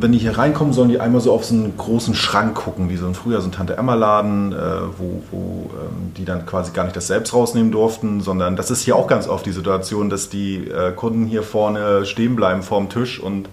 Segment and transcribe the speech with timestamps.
[0.00, 2.96] Wenn die hier reinkommen, sollen die einmal so auf so einen großen Schrank gucken, wie
[2.96, 4.56] so ein früher so ein Tante-Emma-Laden, äh,
[4.96, 8.82] wo, wo ähm, die dann quasi gar nicht das selbst rausnehmen durften, sondern das ist
[8.82, 12.88] hier auch ganz oft die Situation, dass die äh, Kunden hier vorne stehen bleiben vorm
[12.88, 13.48] Tisch und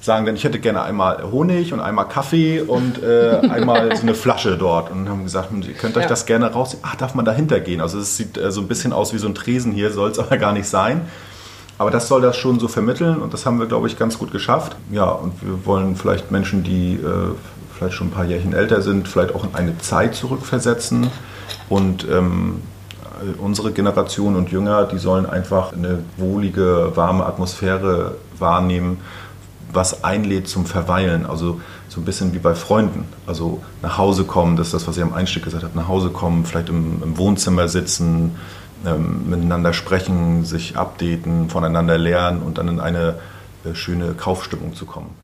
[0.00, 4.16] sagen dann, ich hätte gerne einmal Honig und einmal Kaffee und äh, einmal so eine
[4.16, 4.90] Flasche dort.
[4.90, 6.08] Und haben gesagt, hm, ihr könnt euch ja.
[6.08, 6.76] das gerne raus.
[6.82, 7.80] Ach, darf man dahinter gehen?
[7.80, 10.18] Also es sieht äh, so ein bisschen aus wie so ein Tresen hier, soll es
[10.18, 11.02] aber gar nicht sein.
[11.78, 14.30] Aber das soll das schon so vermitteln und das haben wir, glaube ich, ganz gut
[14.30, 14.76] geschafft.
[14.90, 17.34] Ja, und wir wollen vielleicht Menschen, die äh,
[17.76, 21.10] vielleicht schon ein paar Jährchen älter sind, vielleicht auch in eine Zeit zurückversetzen.
[21.68, 22.62] Und ähm,
[23.38, 28.98] unsere Generation und Jünger, die sollen einfach eine wohlige, warme Atmosphäre wahrnehmen,
[29.72, 31.26] was einlädt zum Verweilen.
[31.26, 33.06] Also so ein bisschen wie bei Freunden.
[33.26, 36.10] Also nach Hause kommen, das ist das, was ich am Einstieg gesagt habe, nach Hause
[36.10, 38.36] kommen, vielleicht im, im Wohnzimmer sitzen,
[38.86, 43.16] ähm, miteinander sprechen, sich updaten, voneinander lernen und dann in eine
[43.64, 45.16] äh, schöne Kaufstimmung zu kommen.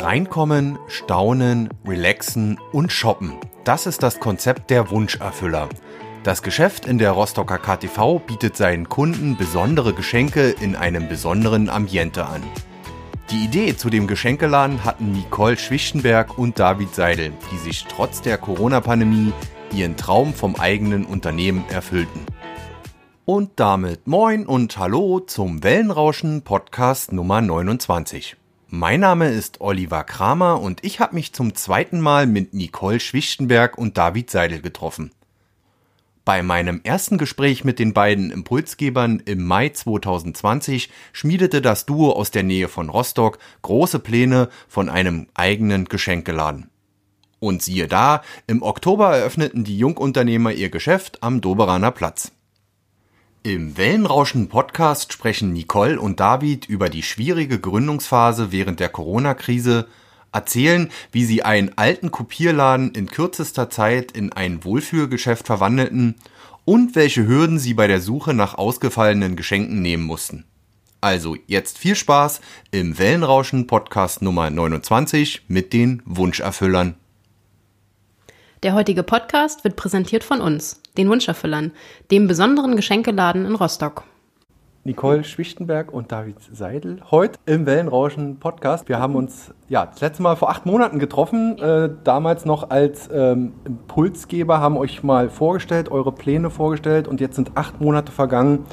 [0.00, 3.34] Reinkommen, staunen, relaxen und shoppen.
[3.64, 5.68] Das ist das Konzept der Wunscherfüller.
[6.24, 12.26] Das Geschäft in der Rostocker KTV bietet seinen Kunden besondere Geschenke in einem besonderen Ambiente
[12.26, 12.42] an.
[13.30, 18.38] Die Idee zu dem Geschenkeladen hatten Nicole Schwichtenberg und David Seidel, die sich trotz der
[18.38, 19.34] Corona-Pandemie
[19.70, 22.24] ihren Traum vom eigenen Unternehmen erfüllten.
[23.26, 28.36] Und damit moin und hallo zum Wellenrauschen Podcast Nummer 29.
[28.68, 33.76] Mein Name ist Oliver Kramer und ich habe mich zum zweiten Mal mit Nicole Schwichtenberg
[33.76, 35.10] und David Seidel getroffen.
[36.28, 42.30] Bei meinem ersten Gespräch mit den beiden Impulsgebern im Mai 2020 schmiedete das Duo aus
[42.30, 46.68] der Nähe von Rostock große Pläne von einem eigenen Geschenkeladen.
[47.40, 52.30] Und siehe da, im Oktober eröffneten die Jungunternehmer ihr Geschäft am Doberaner Platz.
[53.42, 59.88] Im Wellenrauschen Podcast sprechen Nicole und David über die schwierige Gründungsphase während der Corona-Krise,
[60.32, 66.16] erzählen, wie sie einen alten Kopierladen in kürzester Zeit in ein Wohlfühlgeschäft verwandelten
[66.64, 70.44] und welche Hürden sie bei der Suche nach ausgefallenen Geschenken nehmen mussten.
[71.00, 72.40] Also jetzt viel Spaß
[72.72, 76.96] im Wellenrauschen Podcast Nummer 29 mit den Wunscherfüllern.
[78.64, 81.70] Der heutige Podcast wird präsentiert von uns, den Wunscherfüllern,
[82.10, 84.02] dem besonderen Geschenkeladen in Rostock.
[84.88, 88.88] Nicole Schwichtenberg und David Seidel heute im Wellenrauschen Podcast.
[88.88, 93.06] Wir haben uns ja das letzte Mal vor acht Monaten getroffen, äh, damals noch als
[93.12, 98.64] ähm, Impulsgeber, haben euch mal vorgestellt, eure Pläne vorgestellt und jetzt sind acht Monate vergangen.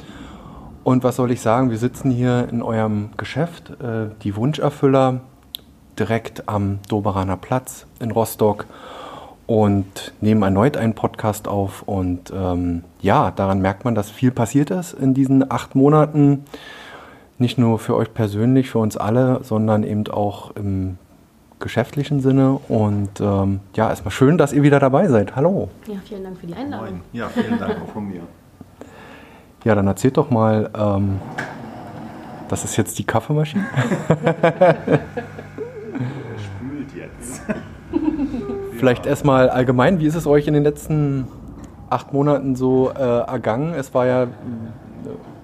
[0.84, 5.20] Und was soll ich sagen, wir sitzen hier in eurem Geschäft, äh, die Wunscherfüller,
[5.98, 8.64] direkt am Doberaner Platz in Rostock
[9.46, 11.82] und nehmen erneut einen Podcast auf.
[11.82, 16.44] Und ähm, ja, daran merkt man, dass viel passiert ist in diesen acht Monaten.
[17.38, 20.98] Nicht nur für euch persönlich, für uns alle, sondern eben auch im
[21.60, 22.58] geschäftlichen Sinne.
[22.68, 25.36] Und ähm, ja, erstmal schön, dass ihr wieder dabei seid.
[25.36, 25.68] Hallo.
[25.86, 26.88] Ja, vielen Dank für die Einladung.
[26.88, 27.00] Moin.
[27.12, 28.22] Ja, vielen Dank auch von mir.
[29.64, 31.20] Ja, dann erzählt doch mal, ähm,
[32.48, 33.66] das ist jetzt die Kaffeemaschine.
[38.76, 41.26] Vielleicht erstmal allgemein, wie ist es euch in den letzten
[41.88, 43.74] acht Monaten so äh, ergangen?
[43.74, 44.30] Es war ja eine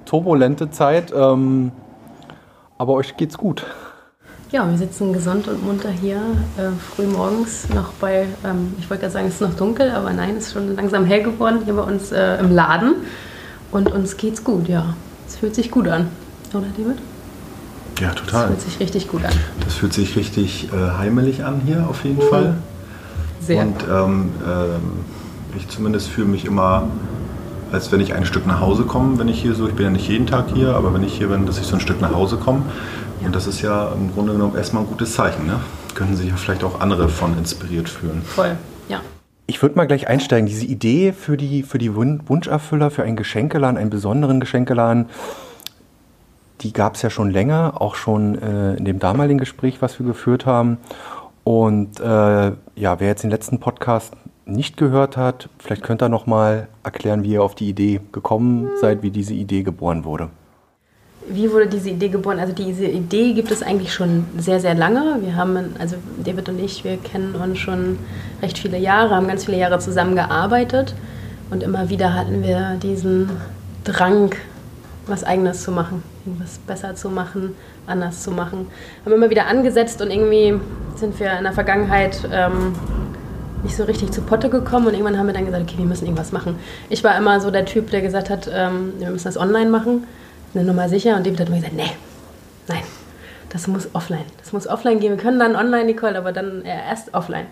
[0.04, 1.72] turbulente Zeit, ähm,
[2.78, 3.64] aber euch geht's gut.
[4.50, 6.18] Ja, wir sitzen gesund und munter hier,
[6.58, 10.12] äh, früh morgens noch bei, ähm, ich wollte gerade sagen, es ist noch dunkel, aber
[10.12, 12.96] nein, es ist schon langsam hell geworden hier bei uns äh, im Laden.
[13.70, 14.94] Und uns geht's gut, ja.
[15.26, 16.08] Es fühlt sich gut an,
[16.52, 16.98] oder David?
[17.98, 18.48] Ja, total.
[18.48, 19.32] Das fühlt sich richtig gut an.
[19.64, 22.28] Das fühlt sich richtig äh, heimelig an hier auf jeden mhm.
[22.28, 22.56] Fall.
[23.44, 23.62] Sehr.
[23.62, 26.88] Und ähm, äh, ich zumindest fühle mich immer,
[27.72, 29.90] als wenn ich ein Stück nach Hause komme, wenn ich hier so, ich bin ja
[29.90, 32.14] nicht jeden Tag hier, aber wenn ich hier bin, dass ich so ein Stück nach
[32.14, 32.62] Hause komme.
[33.20, 33.26] Ja.
[33.26, 35.46] Und das ist ja im Grunde genommen erstmal ein gutes Zeichen.
[35.46, 35.58] Ne?
[35.94, 38.22] Können sich ja vielleicht auch andere von inspiriert fühlen.
[38.22, 38.56] Voll,
[38.88, 39.00] ja.
[39.46, 40.46] Ich würde mal gleich einsteigen.
[40.46, 45.06] Diese Idee für die, für die Wunscherfüller, für einen Geschenkeladen, einen besonderen Geschenkeladen,
[46.62, 50.06] die gab es ja schon länger, auch schon äh, in dem damaligen Gespräch, was wir
[50.06, 50.78] geführt haben.
[51.44, 56.26] Und äh, ja, wer jetzt den letzten Podcast nicht gehört hat, vielleicht könnt ihr noch
[56.26, 60.30] mal erklären, wie ihr auf die Idee gekommen seid, wie diese Idee geboren wurde.
[61.28, 62.40] Wie wurde diese Idee geboren?
[62.40, 65.18] Also diese Idee gibt es eigentlich schon sehr, sehr lange.
[65.22, 67.98] Wir haben, also David und ich, wir kennen uns schon
[68.42, 70.94] recht viele Jahre, haben ganz viele Jahre zusammengearbeitet
[71.50, 73.30] und immer wieder hatten wir diesen
[73.84, 74.34] Drang,
[75.06, 77.54] was Eigenes zu machen, irgendwas besser zu machen,
[77.86, 78.68] anders zu machen.
[79.04, 80.60] Haben immer wieder angesetzt und irgendwie
[80.96, 82.74] sind wir in der Vergangenheit ähm,
[83.62, 86.04] nicht so richtig zu Potte gekommen und irgendwann haben wir dann gesagt, okay, wir müssen
[86.04, 86.58] irgendwas machen.
[86.88, 90.06] Ich war immer so der Typ, der gesagt hat, ähm, wir müssen das online machen,
[90.54, 91.90] eine Nummer sicher und David hat immer gesagt, nee,
[92.68, 92.82] nein,
[93.50, 94.24] das muss offline.
[94.38, 95.10] Das muss offline gehen.
[95.10, 97.46] Wir können dann online, Nicole, aber dann erst offline.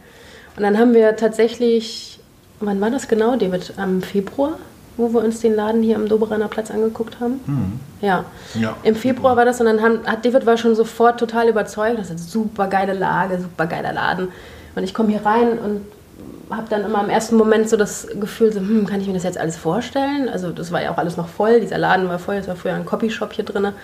[0.57, 2.19] Und dann haben wir tatsächlich,
[2.59, 3.75] wann war das genau, David?
[3.77, 4.59] Am Februar,
[5.01, 7.41] wo wir uns den Laden hier am Doberaner Platz angeguckt haben?
[7.47, 7.81] Mhm.
[8.01, 8.25] Ja.
[8.55, 8.77] ja.
[8.83, 11.99] Im Februar war das und dann haben, hat David war schon sofort total überzeugt.
[11.99, 14.29] Das ist eine super geile Lage, super geiler Laden.
[14.75, 15.83] Und ich komme hier rein und
[16.51, 19.23] habe dann immer im ersten Moment so das Gefühl, so, hm, kann ich mir das
[19.23, 20.29] jetzt alles vorstellen?
[20.29, 22.75] Also das war ja auch alles noch voll, dieser Laden war voll, es war früher
[22.75, 23.67] ein Copyshop hier drin.
[23.67, 23.75] Und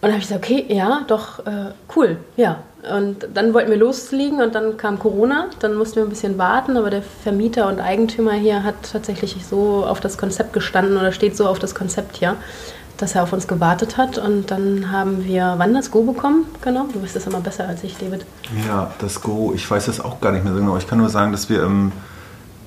[0.00, 2.58] dann habe ich gesagt, okay, ja, doch, äh, cool, ja.
[2.82, 5.46] Und dann wollten wir loslegen und dann kam Corona.
[5.58, 9.84] Dann mussten wir ein bisschen warten, aber der Vermieter und Eigentümer hier hat tatsächlich so
[9.84, 12.36] auf das Konzept gestanden oder steht so auf das Konzept hier,
[12.96, 14.18] dass er auf uns gewartet hat.
[14.18, 16.46] Und dann haben wir, wann das Go bekommen?
[16.62, 18.24] Genau, du weißt das immer besser als ich, David.
[18.66, 20.76] Ja, das Go, ich weiß das auch gar nicht mehr so genau.
[20.76, 21.92] Ich kann nur sagen, dass wir im,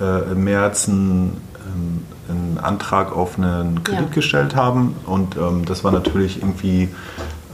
[0.02, 4.14] äh, im März ein ähm, einen Antrag auf einen Kredit ja.
[4.14, 4.96] gestellt haben.
[5.06, 6.90] Und ähm, das war natürlich irgendwie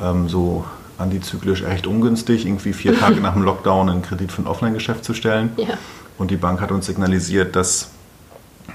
[0.01, 0.65] ähm, so
[0.97, 5.13] antizyklisch echt ungünstig, irgendwie vier Tage nach dem Lockdown einen Kredit für ein Offline-Geschäft zu
[5.13, 5.51] stellen.
[5.57, 5.77] Ja.
[6.17, 7.89] Und die Bank hat uns signalisiert, dass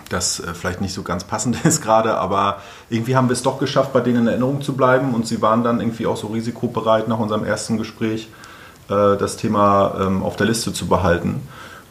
[0.09, 2.59] das äh, vielleicht nicht so ganz passend ist gerade, aber
[2.91, 5.15] irgendwie haben wir es doch geschafft, bei denen in Erinnerung zu bleiben.
[5.15, 8.29] Und sie waren dann irgendwie auch so risikobereit nach unserem ersten Gespräch,
[8.89, 11.41] äh, das Thema ähm, auf der Liste zu behalten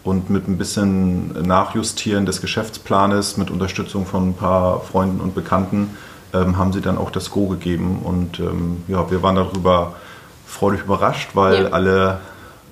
[0.04, 5.96] und mit ein bisschen Nachjustieren des Geschäftsplanes, mit Unterstützung von ein paar Freunden und Bekannten,
[6.34, 8.00] ähm, haben sie dann auch das Go gegeben.
[8.04, 9.94] Und ähm, ja, wir waren darüber
[10.52, 11.70] freudig überrascht, weil ja.
[11.70, 12.20] alle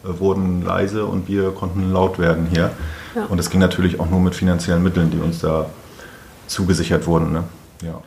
[0.04, 2.72] äh, wurden leise und wir konnten laut werden hier.
[3.16, 3.26] Ja.
[3.26, 5.68] Und es ging natürlich auch nur mit finanziellen Mitteln, die uns da
[6.48, 7.32] zugesichert wurden.
[7.32, 7.44] Ne?
[7.84, 8.02] Ja.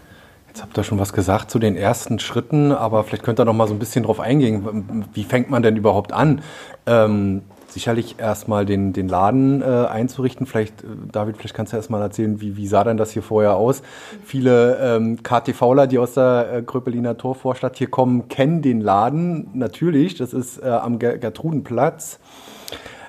[0.49, 3.55] Jetzt habt ihr schon was gesagt zu den ersten Schritten, aber vielleicht könnt ihr noch
[3.55, 5.07] mal so ein bisschen drauf eingehen.
[5.15, 6.43] Wie fängt man denn überhaupt an?
[6.85, 7.43] Ähm,
[7.73, 10.47] sicherlich erstmal den, den Laden äh, einzurichten.
[10.47, 13.57] Vielleicht, äh, David, vielleicht kannst du erstmal erzählen, wie, wie sah denn das hier vorher
[13.57, 13.83] aus?
[14.25, 20.17] Viele ähm, KTVler, die aus der äh, Gröpeliner Torvorstadt hier kommen, kennen den Laden natürlich.
[20.17, 22.19] Das ist äh, am Gertrudenplatz.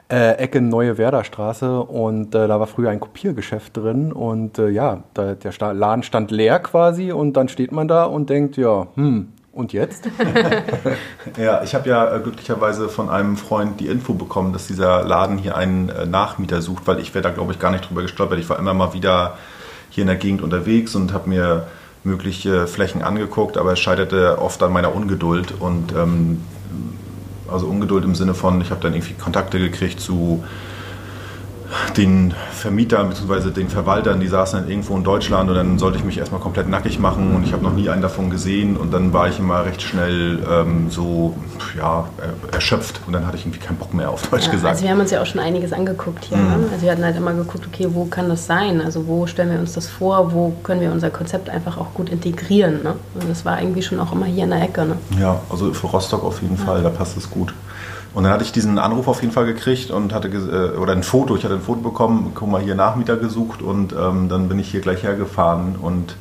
[0.10, 5.04] Äh, Ecke Neue Werderstraße und äh, da war früher ein Kopiergeschäft drin und äh, ja,
[5.14, 8.88] da, der Sta Laden stand leer quasi und dann steht man da und denkt, ja,
[8.96, 10.10] hm, und jetzt?
[11.38, 15.38] ja, ich habe ja äh, glücklicherweise von einem Freund die Info bekommen, dass dieser Laden
[15.38, 18.40] hier einen äh, Nachmieter sucht, weil ich wäre da, glaube ich, gar nicht drüber gestolpert.
[18.40, 19.38] Ich war immer mal wieder
[19.90, 21.68] hier in der Gegend unterwegs und habe mir
[22.04, 26.42] mögliche Flächen angeguckt, aber es scheiterte oft an meiner Ungeduld und ähm,
[27.50, 30.44] also Ungeduld im Sinne von, ich habe dann irgendwie Kontakte gekriegt zu
[31.98, 33.52] den Vermietern bzw.
[33.52, 36.70] den Verwaltern, die saßen dann irgendwo in Deutschland und dann sollte ich mich erstmal komplett
[36.70, 39.66] nackig machen und ich habe noch nie einen davon gesehen und dann war ich immer
[39.66, 41.36] recht schnell ähm, so
[41.78, 42.08] ja,
[42.52, 44.74] erschöpft und dann hatte ich irgendwie keinen Bock mehr auf Deutsch ja, gesagt.
[44.74, 46.38] Also wir haben uns ja auch schon einiges angeguckt hier.
[46.38, 46.66] Mhm.
[46.72, 48.82] Also wir hatten halt immer geguckt, okay, wo kann das sein?
[48.82, 50.34] Also wo stellen wir uns das vor?
[50.34, 52.84] Wo können wir unser Konzept einfach auch gut integrieren?
[52.84, 52.96] Ne?
[53.16, 54.86] Und das war irgendwie schon auch immer hier in der Ecke.
[54.86, 54.98] Ne?
[55.20, 56.64] Ja, also für Rostock auf jeden ja.
[56.64, 57.54] Fall, da passt es gut.
[58.14, 61.04] Und dann hatte ich diesen Anruf auf jeden Fall gekriegt und hatte, äh, oder ein
[61.04, 64.60] Foto, ich hatte ein Foto bekommen, guck mal, hier Nachmieter gesucht und ähm, dann bin
[64.60, 66.16] ich hier gleich hergefahren und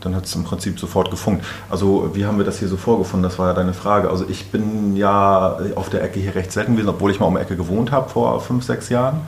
[0.00, 1.44] dann hat es im Prinzip sofort gefunkt.
[1.68, 3.22] Also wie haben wir das hier so vorgefunden?
[3.28, 4.08] Das war ja deine Frage.
[4.08, 7.34] Also ich bin ja auf der Ecke hier recht selten gewesen, obwohl ich mal um
[7.34, 9.20] die Ecke gewohnt habe vor fünf, sechs Jahren.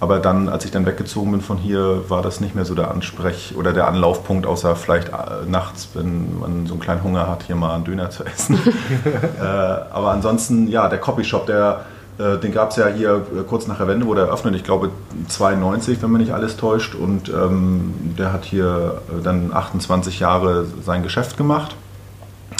[0.00, 2.90] Aber dann, als ich dann weggezogen bin von hier, war das nicht mehr so der
[2.90, 7.42] Ansprech- oder der Anlaufpunkt, außer vielleicht äh, nachts, wenn man so einen kleinen Hunger hat,
[7.42, 8.58] hier mal einen Döner zu essen.
[9.38, 11.84] äh, aber ansonsten, ja, der Copyshop, der,
[12.18, 14.88] äh, den gab es ja hier äh, kurz nach der Wende, wurde eröffnet, ich glaube
[15.28, 16.94] 92, wenn mich nicht alles täuscht.
[16.94, 21.76] Und ähm, der hat hier dann 28 Jahre sein Geschäft gemacht.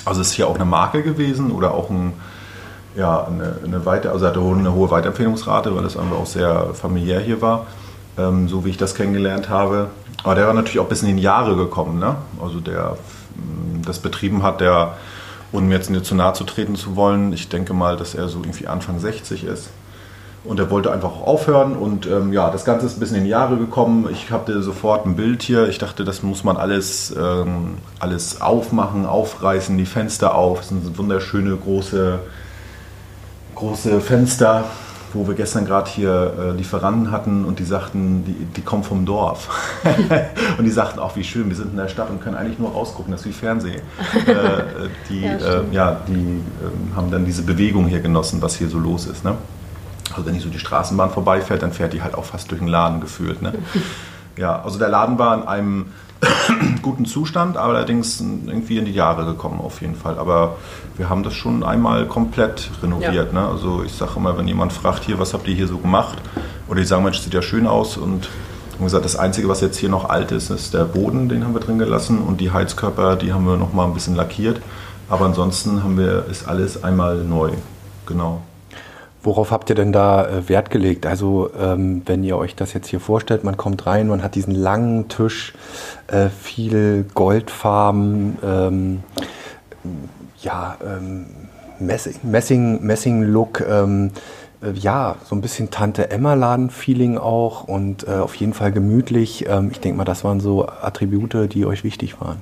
[0.05, 2.13] Also ist hier auch eine Marke gewesen oder auch ein
[2.97, 7.21] ja, eine, eine, Weite, also hatte eine hohe Weiterempfehlungsrate, weil das einfach auch sehr familiär
[7.21, 7.67] hier war,
[8.19, 9.89] ähm, so wie ich das kennengelernt habe.
[10.25, 12.17] Aber der war natürlich auch bis in die Jahre gekommen, ne?
[12.43, 12.97] also der
[13.37, 14.97] mm, das betrieben hat, der,
[15.53, 18.29] ohne mir jetzt nicht zu nahe zu treten zu wollen, ich denke mal, dass er
[18.29, 19.71] so irgendwie Anfang 60 ist.
[20.43, 23.25] Und er wollte einfach auch aufhören und ähm, ja, das Ganze ist ein bisschen in
[23.25, 24.09] die Jahre gekommen.
[24.11, 25.69] Ich hatte sofort ein Bild hier.
[25.69, 30.61] Ich dachte, das muss man alles, ähm, alles aufmachen, aufreißen, die Fenster auf.
[30.61, 32.21] Das sind wunderschöne große
[33.61, 34.65] große Fenster,
[35.13, 39.05] wo wir gestern gerade hier äh, Lieferanten hatten und die sagten, die, die kommen vom
[39.05, 39.49] Dorf.
[40.59, 42.73] und die sagten auch, wie schön, wir sind in der Stadt und können eigentlich nur
[42.73, 43.83] rausgucken, das ist wie Fernsehen.
[44.27, 48.69] Äh, die ja, äh, ja die ähm, haben dann diese Bewegung hier genossen, was hier
[48.69, 49.25] so los ist.
[49.25, 49.35] Ne?
[50.15, 52.69] Also wenn hier so die Straßenbahn vorbeifährt, dann fährt die halt auch fast durch den
[52.69, 53.43] Laden gefühlt.
[53.43, 53.53] Ne?
[54.37, 55.87] ja, also der Laden war in einem
[56.83, 60.19] guten Zustand, allerdings irgendwie in die Jahre gekommen auf jeden Fall.
[60.19, 60.57] Aber
[60.97, 63.33] wir haben das schon einmal komplett renoviert.
[63.33, 63.41] Ja.
[63.41, 63.49] Ne?
[63.49, 66.19] Also ich sage immer, wenn jemand fragt hier, was habt ihr hier so gemacht,
[66.69, 68.29] Oder die sagen, Mensch, sieht ja schön aus und
[68.75, 71.55] haben gesagt, das Einzige, was jetzt hier noch alt ist, ist der Boden, den haben
[71.55, 74.61] wir drin gelassen und die Heizkörper, die haben wir noch mal ein bisschen lackiert.
[75.09, 77.51] Aber ansonsten haben wir, ist alles einmal neu.
[78.07, 78.43] Genau.
[79.23, 81.07] Worauf habt ihr denn da äh, Wert gelegt?
[81.07, 84.55] Also ähm, wenn ihr euch das jetzt hier vorstellt, man kommt rein, man hat diesen
[84.55, 85.53] langen Tisch,
[86.07, 89.03] äh, viel Goldfarben, ähm,
[90.41, 91.27] ja, ähm,
[91.79, 94.11] Messing, Messing, Look, ähm,
[94.63, 99.47] äh, ja, so ein bisschen Tante Emma Laden-Feeling auch und äh, auf jeden Fall gemütlich.
[99.49, 102.39] Ähm, ich denke mal, das waren so Attribute, die euch wichtig waren.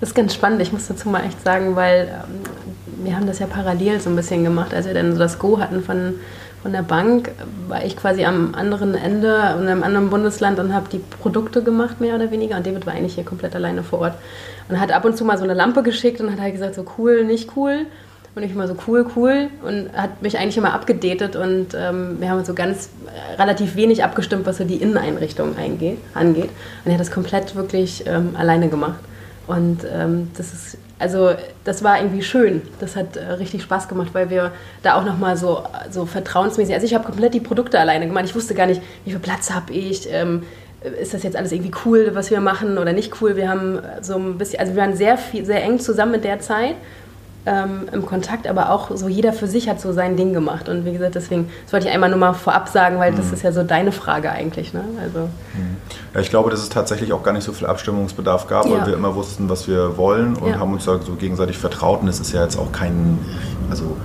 [0.00, 2.69] Das ist ganz spannend, ich muss dazu mal echt sagen, weil ähm,
[3.02, 4.74] wir haben das ja parallel so ein bisschen gemacht.
[4.74, 6.14] Als wir dann so das Go hatten von,
[6.62, 7.30] von der Bank,
[7.68, 12.00] war ich quasi am anderen Ende in einem anderen Bundesland und habe die Produkte gemacht,
[12.00, 12.56] mehr oder weniger.
[12.56, 14.14] Und David war eigentlich hier komplett alleine vor Ort.
[14.68, 16.84] Und hat ab und zu mal so eine Lampe geschickt und hat halt gesagt, so
[16.98, 17.86] cool, nicht cool.
[18.36, 22.30] Und ich immer so cool, cool und hat mich eigentlich immer abgedatet und ähm, wir
[22.30, 25.98] haben so ganz äh, relativ wenig abgestimmt, was so die Inneneinrichtung angeht.
[26.14, 26.50] Und
[26.86, 29.00] er hat das komplett wirklich ähm, alleine gemacht.
[29.48, 32.62] Und ähm, das ist, also das war irgendwie schön.
[32.78, 34.52] Das hat äh, richtig Spaß gemacht, weil wir
[34.82, 38.26] da auch nochmal so, so vertrauensmäßig, also ich habe komplett die Produkte alleine gemacht.
[38.26, 40.08] Ich wusste gar nicht, wie viel Platz habe ich.
[40.12, 40.44] Ähm,
[41.00, 43.36] ist das jetzt alles irgendwie cool, was wir machen oder nicht cool?
[43.36, 46.40] Wir haben so ein bisschen, also wir waren sehr viel, sehr eng zusammen in der
[46.40, 46.74] Zeit
[47.46, 50.68] ähm, im Kontakt, aber auch so jeder für sich hat so sein Ding gemacht.
[50.68, 53.16] Und wie gesagt, deswegen, das wollte ich einmal nur mal vorab sagen, weil mhm.
[53.16, 54.74] das ist ja so deine Frage eigentlich.
[54.74, 54.84] Ne?
[55.02, 55.20] Also.
[55.20, 55.76] Mhm.
[56.14, 58.72] Ja, ich glaube, dass es tatsächlich auch gar nicht so viel Abstimmungsbedarf gab, ja.
[58.72, 60.58] weil wir immer wussten, was wir wollen und ja.
[60.58, 62.02] haben uns da so gegenseitig vertraut.
[62.02, 63.18] Und es ist ja jetzt auch kein,
[63.70, 63.96] also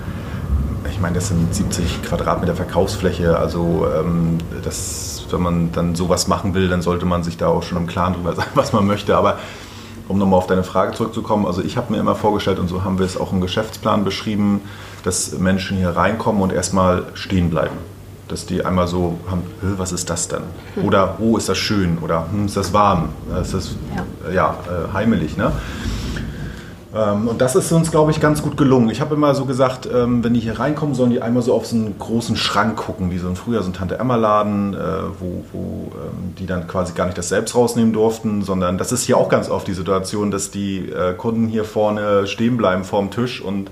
[0.89, 6.53] ich meine, das sind 70 Quadratmeter Verkaufsfläche, also ähm, das, wenn man dann sowas machen
[6.53, 9.17] will, dann sollte man sich da auch schon im Klaren drüber sein, was man möchte.
[9.17, 9.39] Aber
[10.07, 12.99] um nochmal auf deine Frage zurückzukommen, also ich habe mir immer vorgestellt, und so haben
[12.99, 14.61] wir es auch im Geschäftsplan beschrieben,
[15.03, 17.77] dass Menschen hier reinkommen und erstmal stehen bleiben.
[18.27, 20.41] Dass die einmal so haben, was ist das denn?
[20.73, 20.85] Hm.
[20.85, 21.99] Oder, oh, ist das schön?
[21.99, 23.09] Oder, hm, ist das warm?
[23.39, 23.75] Ist das
[24.25, 25.37] ja, ja äh, heimelig?
[25.37, 25.51] Ne?
[26.95, 28.89] Ähm, und das ist uns, glaube ich, ganz gut gelungen.
[28.89, 31.65] Ich habe immer so gesagt, ähm, wenn die hier reinkommen, sollen die einmal so auf
[31.65, 34.77] so einen großen Schrank gucken, wie so ein früher so ein Tante-Emma-Laden, äh,
[35.19, 39.03] wo, wo ähm, die dann quasi gar nicht das selbst rausnehmen durften, sondern das ist
[39.03, 43.11] hier auch ganz oft die Situation, dass die äh, Kunden hier vorne stehen bleiben vorm
[43.11, 43.71] Tisch und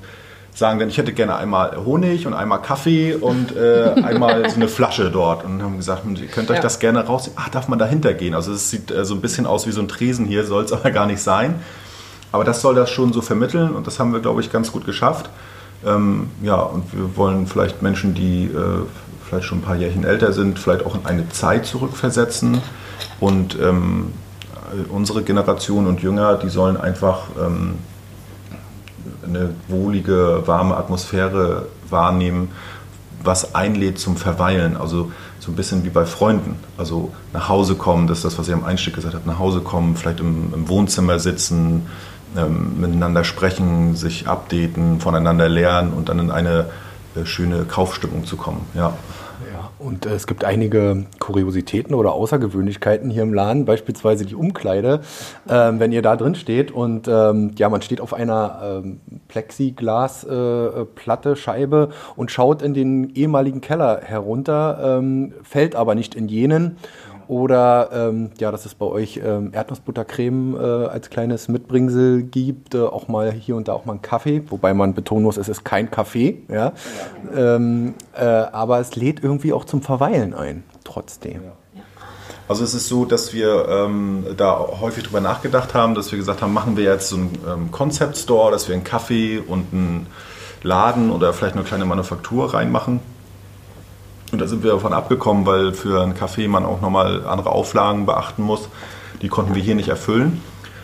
[0.56, 4.68] sagen dann, ich hätte gerne einmal Honig und einmal Kaffee und äh, einmal so eine
[4.68, 5.46] Flasche dort.
[5.46, 6.62] Und haben gesagt, hm, ihr könnt euch ja.
[6.62, 7.39] das gerne rausnehmen.
[7.42, 8.36] Ach, darf man dahinter gehen?
[8.36, 10.74] Also es sieht äh, so ein bisschen aus wie so ein Tresen hier, soll es
[10.74, 11.56] aber gar nicht sein.
[12.34, 14.86] Aber das soll das schon so vermitteln und das haben wir, glaube ich, ganz gut
[14.86, 15.30] geschafft.
[15.86, 18.86] Ähm, ja, und wir wollen vielleicht Menschen, die äh,
[19.24, 22.60] vielleicht schon ein paar Jährchen älter sind, vielleicht auch in eine Zeit zurückversetzen.
[23.20, 24.13] Und ähm,
[24.90, 27.75] unsere Generation und Jünger, die sollen einfach ähm,
[29.24, 32.50] eine wohlige, warme Atmosphäre wahrnehmen,
[33.24, 34.75] was einlädt zum Verweilen.
[34.75, 36.56] Also so ein bisschen wie bei Freunden.
[36.80, 39.60] Also nach Hause kommen, das ist das, was ich am Einstieg gesagt habe, nach Hause
[39.60, 41.86] kommen, vielleicht im, im Wohnzimmer sitzen,
[42.38, 46.68] ähm, miteinander sprechen, sich updaten, voneinander lernen und dann in eine
[47.16, 48.66] äh, schöne Kaufstimmung zu kommen.
[48.74, 48.94] Ja.
[49.52, 55.02] Ja, und äh, es gibt einige Kuriositäten oder Außergewöhnlichkeiten hier im Laden, beispielsweise die Umkleide,
[55.50, 61.32] ähm, wenn ihr da drin steht und ähm, ja, man steht auf einer ähm, Plexiglasplatte,
[61.32, 66.78] äh, Scheibe und schaut in den ehemaligen Keller herunter, ähm, fällt aber nicht in jenen
[67.27, 72.82] oder ähm, ja, dass es bei euch ähm, Erdnussbuttercreme äh, als kleines Mitbringsel gibt, äh,
[72.82, 75.63] auch mal hier und da auch mal einen Kaffee, wobei man betonen muss, es ist
[75.63, 76.74] kein Kaffee, ja.
[77.36, 81.42] Ähm, äh, aber es lädt irgendwie auch zum Verweilen ein, trotzdem.
[82.48, 86.42] Also es ist so, dass wir ähm, da häufig drüber nachgedacht haben, dass wir gesagt
[86.42, 90.08] haben, machen wir jetzt so einen ähm, Concept Store, dass wir einen Kaffee und einen
[90.62, 93.00] Laden oder vielleicht eine kleine Manufaktur reinmachen
[94.34, 98.08] und da sind wir davon abgekommen, weil für einen Kaffee man auch nochmal andere Auflagen
[98.08, 98.68] beachten muss.
[99.22, 100.42] Die konnten wir hier nicht erfüllen.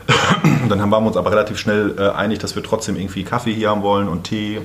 [0.70, 3.72] Dann waren wir uns aber relativ schnell äh, einig, dass wir trotzdem irgendwie Kaffee hier
[3.72, 4.62] haben wollen und Tee,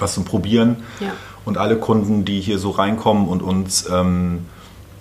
[0.00, 0.82] was zum Probieren.
[0.98, 1.12] Ja.
[1.44, 4.46] Und alle Kunden, die hier so reinkommen und uns ähm,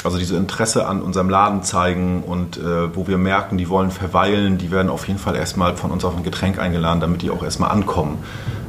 [0.04, 4.58] also diese Interesse an unserem Laden zeigen und äh, wo wir merken, die wollen verweilen,
[4.58, 7.44] die werden auf jeden Fall erstmal von uns auf ein Getränk eingeladen, damit die auch
[7.44, 8.20] erstmal ankommen.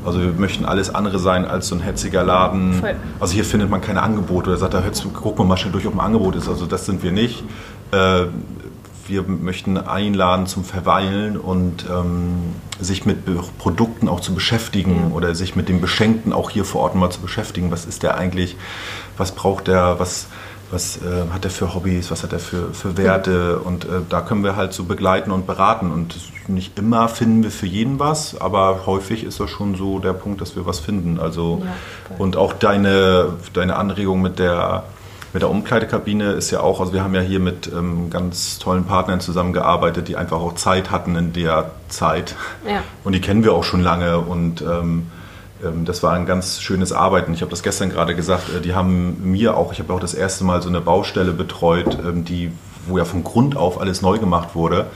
[0.05, 2.75] Also wir möchten alles andere sein als so ein hetziger Laden.
[2.75, 2.97] Voll.
[3.19, 4.51] Also hier findet man keine Angebote.
[4.51, 4.83] Oder sagt, da
[5.15, 6.49] guck mal mal schnell durch, ob ein Angebot ist.
[6.49, 7.45] Also das sind wir nicht.
[7.93, 8.27] Äh,
[9.07, 13.19] wir möchten einladen zum Verweilen und ähm, sich mit
[13.59, 15.17] Produkten auch zu beschäftigen ja.
[15.17, 17.71] oder sich mit dem Beschenkten auch hier vor Ort mal zu beschäftigen.
[17.73, 18.57] Was ist der eigentlich?
[19.17, 19.99] Was braucht der?
[19.99, 20.29] Was
[20.71, 24.21] was äh, hat er für Hobbys, was hat er für, für Werte und äh, da
[24.21, 26.15] können wir halt so begleiten und beraten und
[26.49, 30.41] nicht immer finden wir für jeden was, aber häufig ist das schon so der Punkt,
[30.41, 31.19] dass wir was finden.
[31.19, 34.85] Also ja, und auch deine, deine Anregung mit der
[35.33, 38.85] mit der Umkleidekabine ist ja auch, also wir haben ja hier mit ähm, ganz tollen
[38.85, 42.35] Partnern zusammengearbeitet, die einfach auch Zeit hatten in der Zeit.
[42.67, 42.83] Ja.
[43.05, 45.07] Und die kennen wir auch schon lange und ähm,
[45.85, 47.35] das war ein ganz schönes Arbeiten.
[47.35, 50.15] Ich habe das gestern gerade gesagt, äh, die haben mir auch, ich habe auch das
[50.15, 52.51] erste Mal so eine Baustelle betreut, ähm, die,
[52.87, 54.87] wo ja von Grund auf alles neu gemacht wurde.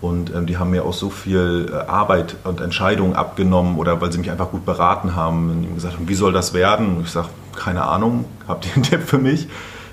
[0.00, 4.10] Und ähm, die haben mir auch so viel äh, Arbeit und Entscheidungen abgenommen oder weil
[4.10, 5.50] sie mich einfach gut beraten haben.
[5.50, 6.96] Und gesagt haben, wie soll das werden?
[6.96, 9.48] Und ich sage, keine Ahnung, habt ihr einen Tipp für mich?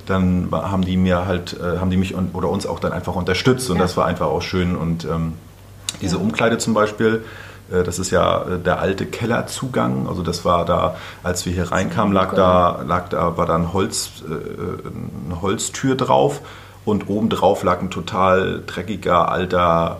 [0.05, 3.69] Dann haben die mir halt, äh, haben die mich oder uns auch dann einfach unterstützt
[3.69, 3.81] und ja.
[3.81, 4.77] das war einfach auch schön.
[4.77, 5.33] Und ähm,
[6.01, 6.17] diese.
[6.17, 7.23] Umkleide zum Beispiel,
[7.69, 10.07] das ist ja äh, der alte Kellerzugang.
[10.07, 13.73] Also das war da, als wir hier reinkamen, lag da, lag da, war da ein
[13.73, 16.41] Holz, äh, eine Holztür drauf
[16.85, 19.97] und oben drauf lag ein total dreckiger alter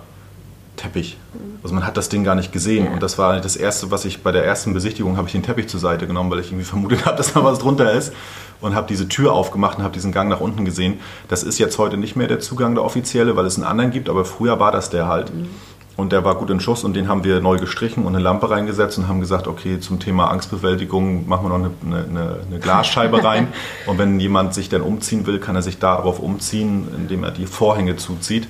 [0.77, 1.17] Teppich.
[1.63, 2.86] Also man hat das Ding gar nicht gesehen.
[2.86, 2.91] Ja.
[2.91, 5.67] Und das war das Erste, was ich bei der ersten Besichtigung habe ich den Teppich
[5.67, 8.13] zur Seite genommen, weil ich irgendwie vermutet habe, dass da was drunter ist.
[8.59, 11.00] Und habe diese Tür aufgemacht und habe diesen Gang nach unten gesehen.
[11.27, 14.09] Das ist jetzt heute nicht mehr der Zugang, der offizielle, weil es einen anderen gibt,
[14.09, 15.31] aber früher war das der halt.
[15.31, 15.50] Mhm.
[15.98, 18.51] Und der war gut in Schuss und den haben wir neu gestrichen und eine Lampe
[18.51, 23.24] reingesetzt und haben gesagt, okay, zum Thema Angstbewältigung machen wir noch eine, eine, eine Glasscheibe
[23.24, 23.48] rein.
[23.88, 27.48] und wenn jemand sich dann umziehen will, kann er sich darauf umziehen, indem er die
[27.48, 28.48] Vorhänge zuzieht.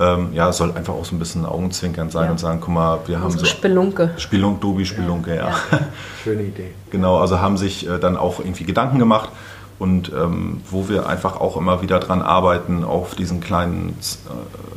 [0.00, 2.30] Ähm, ja, soll einfach auch so ein bisschen Augenzwinkern sein ja.
[2.30, 3.44] und sagen, guck mal, wir haben so...
[3.44, 4.12] Spelunke.
[4.16, 5.48] Spelunk, Dobi, Spelunke, ja.
[5.48, 5.54] ja.
[6.24, 6.72] Schöne Idee.
[6.90, 9.28] Genau, also haben sich äh, dann auch irgendwie Gedanken gemacht
[9.78, 13.96] und ähm, wo wir einfach auch immer wieder dran arbeiten, auf, diesen kleinen,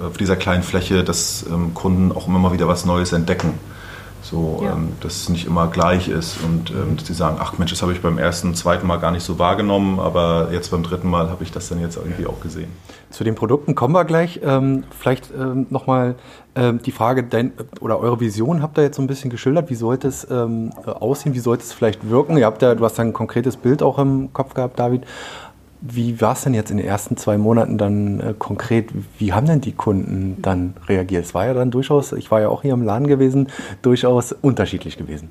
[0.01, 3.53] äh, auf dieser kleinen Fläche, dass ähm, Kunden auch immer mal wieder was Neues entdecken.
[4.21, 4.73] So, ja.
[4.73, 7.81] ähm, dass es nicht immer gleich ist und ähm, dass sie sagen, ach Mensch, das
[7.81, 11.29] habe ich beim ersten, zweiten Mal gar nicht so wahrgenommen, aber jetzt beim dritten Mal
[11.29, 12.69] habe ich das dann jetzt irgendwie auch gesehen.
[13.09, 14.41] Zu den Produkten kommen wir gleich.
[14.43, 16.15] Ähm, vielleicht ähm, nochmal
[16.55, 19.69] ähm, die Frage, dein, oder eure Vision habt ihr jetzt so ein bisschen geschildert.
[19.69, 21.33] Wie sollte es ähm, aussehen?
[21.33, 22.37] Wie sollte es vielleicht wirken?
[22.37, 25.05] Ihr habt ja, du hast ja ein konkretes Bild auch im Kopf gehabt, David.
[25.81, 28.89] Wie war es denn jetzt in den ersten zwei Monaten dann äh, konkret?
[29.17, 31.25] Wie haben denn die Kunden dann reagiert?
[31.25, 33.47] Es war ja dann durchaus, ich war ja auch hier im Laden gewesen,
[33.81, 35.29] durchaus unterschiedlich gewesen.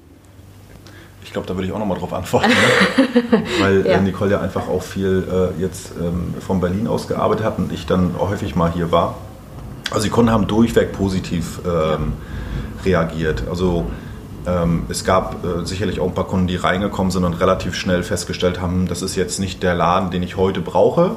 [1.23, 3.43] Ich glaube, da würde ich auch nochmal drauf antworten, ne?
[3.61, 4.01] weil äh, ja.
[4.01, 7.85] Nicole ja einfach auch viel äh, jetzt ähm, von Berlin aus gearbeitet hat und ich
[7.85, 9.17] dann häufig mal hier war.
[9.91, 12.15] Also die Kunden haben durchweg positiv ähm,
[12.87, 13.45] reagiert.
[13.51, 13.85] Also
[14.89, 18.61] es gab äh, sicherlich auch ein paar Kunden, die reingekommen sind und relativ schnell festgestellt
[18.61, 21.13] haben, das ist jetzt nicht der Laden, den ich heute brauche,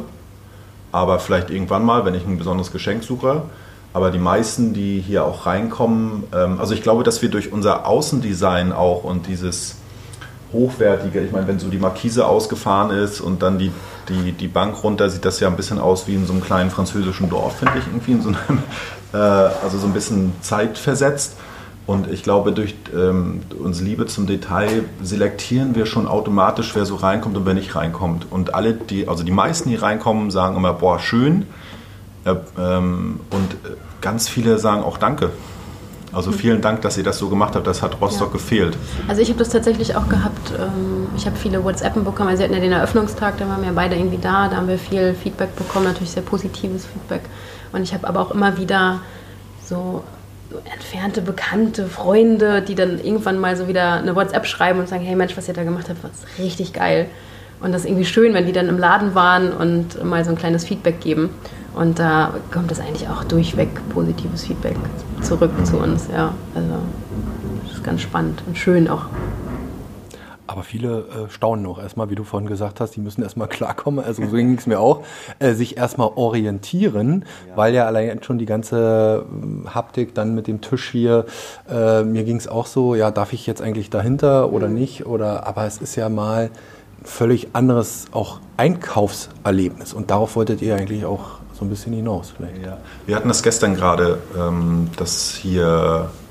[0.92, 3.44] aber vielleicht irgendwann mal, wenn ich ein besonderes Geschenk suche.
[3.94, 7.86] Aber die meisten, die hier auch reinkommen, ähm, also ich glaube, dass wir durch unser
[7.86, 9.76] Außendesign auch und dieses
[10.54, 13.72] hochwertige, ich meine, wenn so die Markise ausgefahren ist und dann die,
[14.10, 16.70] die, die Bank runter, sieht das ja ein bisschen aus wie in so einem kleinen
[16.70, 18.64] französischen Dorf, finde ich, irgendwie in so einem,
[19.14, 21.36] äh, also so ein bisschen zeitversetzt.
[21.92, 26.96] Und ich glaube, durch ähm, unsere Liebe zum Detail selektieren wir schon automatisch, wer so
[26.96, 28.28] reinkommt und wer nicht reinkommt.
[28.32, 31.48] Und alle, die, also die meisten, die reinkommen, sagen immer, boah, schön.
[32.24, 33.58] Äh, ähm, und
[34.00, 35.32] ganz viele sagen auch Danke.
[36.14, 37.68] Also vielen Dank, dass ihr das so gemacht habt.
[37.68, 38.34] Das hat Rostock ja.
[38.34, 38.78] gefehlt.
[39.10, 40.54] Also ich habe das tatsächlich auch gehabt.
[40.58, 42.30] Ähm, ich habe viele WhatsApp bekommen.
[42.30, 44.48] Also wir hatten ja den Eröffnungstag, da waren wir beide irgendwie da.
[44.48, 47.24] Da haben wir viel Feedback bekommen, natürlich sehr positives Feedback.
[47.74, 49.02] Und ich habe aber auch immer wieder
[49.66, 50.06] so
[50.72, 55.16] entfernte Bekannte, Freunde, die dann irgendwann mal so wieder eine WhatsApp schreiben und sagen, hey
[55.16, 57.08] Mensch, was ihr da gemacht habt, war richtig geil.
[57.62, 60.38] Und das ist irgendwie schön, wenn die dann im Laden waren und mal so ein
[60.38, 61.30] kleines Feedback geben.
[61.74, 64.76] Und da kommt es eigentlich auch durchweg positives Feedback
[65.22, 66.08] zurück zu uns.
[66.12, 66.70] Ja, also
[67.64, 69.06] das ist ganz spannend und schön auch.
[70.52, 74.04] Aber viele äh, staunen noch erstmal, wie du vorhin gesagt hast, die müssen erstmal klarkommen,
[74.04, 75.04] also so ging es mir auch,
[75.40, 77.56] äh, sich erstmal orientieren, ja.
[77.56, 81.26] weil ja allein schon die ganze äh, Haptik dann mit dem Tisch hier,
[81.70, 84.74] äh, mir ging es auch so, ja, darf ich jetzt eigentlich dahinter oder mhm.
[84.74, 85.06] nicht?
[85.06, 86.50] Oder aber es ist ja mal
[87.00, 89.94] ein völlig anderes auch Einkaufserlebnis.
[89.94, 92.62] Und darauf wolltet ihr eigentlich auch so ein bisschen hinaus vielleicht.
[92.62, 92.78] Ja.
[93.06, 96.31] Wir hatten das gestern gerade, ähm, dass hier ähm,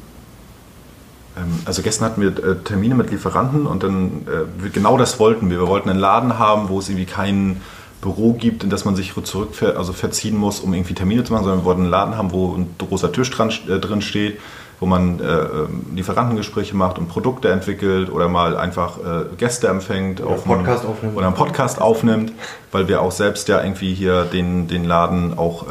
[1.65, 5.61] also gestern hatten wir äh, Termine mit Lieferanten und dann äh, genau das wollten wir.
[5.61, 7.61] Wir wollten einen Laden haben, wo es irgendwie kein
[8.01, 11.45] Büro gibt, in das man sich zurück also verziehen muss, um irgendwie Termine zu machen,
[11.45, 14.41] sondern wir wollten einen Laden haben, wo ein großer Tisch dran, äh, drin steht,
[14.81, 18.99] wo man äh, ähm, Lieferantengespräche macht und Produkte entwickelt oder mal einfach
[19.37, 21.17] Gäste empfängt oder, Podcast aufnimmt.
[21.17, 22.33] oder einen Podcast aufnimmt,
[22.73, 25.67] weil wir auch selbst ja irgendwie hier den, den Laden auch,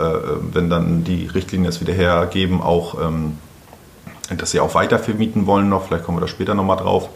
[0.53, 3.37] wenn dann die Richtlinien es wieder hergeben, auch ähm,
[4.37, 7.09] dass sie auch weiter vermieten wollen noch, vielleicht kommen wir da später nochmal drauf.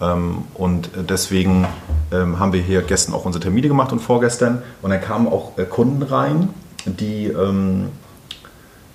[0.00, 1.66] Ähm, und deswegen
[2.12, 4.62] ähm, haben wir hier gestern auch unsere Termine gemacht und vorgestern.
[4.82, 6.50] Und dann kamen auch äh, Kunden rein,
[6.86, 7.88] die ähm,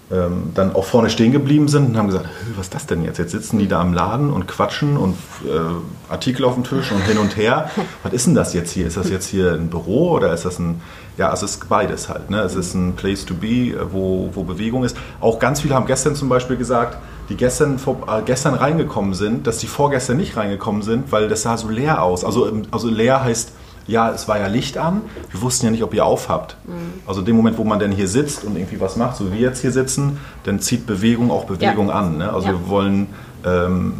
[0.07, 3.17] dann auch vorne stehen geblieben sind und haben gesagt, was ist das denn jetzt?
[3.17, 7.01] Jetzt sitzen die da am Laden und quatschen und äh, Artikel auf dem Tisch und
[7.01, 7.71] hin und her.
[8.03, 8.85] Was ist denn das jetzt hier?
[8.85, 10.79] Ist das jetzt hier ein Büro oder ist das ein,
[11.17, 12.29] ja, es ist beides halt.
[12.29, 12.39] Ne?
[12.41, 14.97] Es ist ein Place to be, wo, wo Bewegung ist.
[15.21, 16.97] Auch ganz viele haben gestern zum Beispiel gesagt,
[17.29, 21.43] die gestern, vor, äh, gestern reingekommen sind, dass die vorgestern nicht reingekommen sind, weil das
[21.43, 22.23] sah so leer aus.
[22.23, 23.51] Also, also leer heißt,
[23.87, 25.01] ja, es war ja Licht an,
[25.31, 26.57] wir wussten ja nicht, ob ihr aufhabt.
[26.65, 27.01] Mhm.
[27.05, 29.41] Also dem Moment, wo man dann hier sitzt und irgendwie was macht, so wie wir
[29.41, 31.93] jetzt hier sitzen, dann zieht Bewegung auch Bewegung ja.
[31.93, 32.17] an.
[32.17, 32.33] Ne?
[32.33, 32.53] Also ja.
[32.53, 33.07] wir wollen,
[33.45, 33.93] ähm,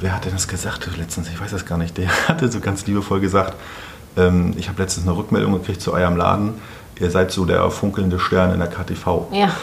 [0.00, 1.28] wer hat denn das gesagt letztens?
[1.28, 1.98] Ich weiß das gar nicht.
[1.98, 3.54] Der hatte so ganz liebevoll gesagt,
[4.16, 6.54] ähm, ich habe letztens eine Rückmeldung gekriegt zu eurem Laden,
[6.98, 9.28] ihr seid so der funkelnde Stern in der KTV.
[9.32, 9.50] Ja.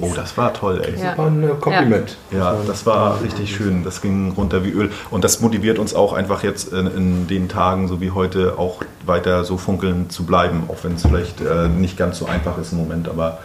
[0.00, 0.98] Oh, das war toll, ey.
[1.00, 1.10] Ja.
[1.10, 2.16] Das war ein Kompliment.
[2.30, 3.82] Ja, das war richtig schön.
[3.84, 4.90] Das ging runter wie Öl.
[5.10, 8.82] Und das motiviert uns auch einfach jetzt in, in den Tagen, so wie heute, auch
[9.06, 10.64] weiter so funkeln zu bleiben.
[10.68, 13.38] Auch wenn es vielleicht äh, nicht ganz so einfach ist im Moment, aber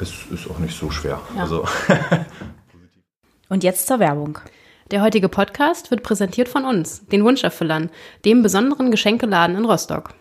[0.00, 1.20] es ist auch nicht so schwer.
[1.36, 1.42] Ja.
[1.42, 1.64] Also.
[3.48, 4.38] Und jetzt zur Werbung.
[4.90, 7.90] Der heutige Podcast wird präsentiert von uns, den Wunscherfüllern,
[8.24, 10.14] dem besonderen Geschenkeladen in Rostock.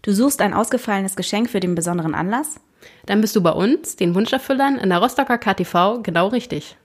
[0.00, 2.58] Du suchst ein ausgefallenes Geschenk für den besonderen Anlass?
[3.04, 6.78] Dann bist du bei uns, den Wunscherfüllern, in der Rostocker KTV genau richtig.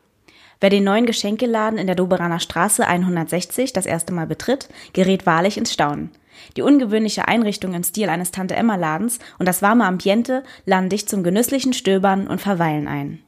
[0.60, 5.58] Wer den neuen Geschenkeladen in der Doberaner Straße 160 das erste Mal betritt, gerät wahrlich
[5.58, 6.12] ins Staunen.
[6.58, 11.72] Die ungewöhnliche Einrichtung im Stil eines Tante-Emma-Ladens und das warme Ambiente laden dich zum genüsslichen
[11.72, 13.20] Stöbern und Verweilen ein.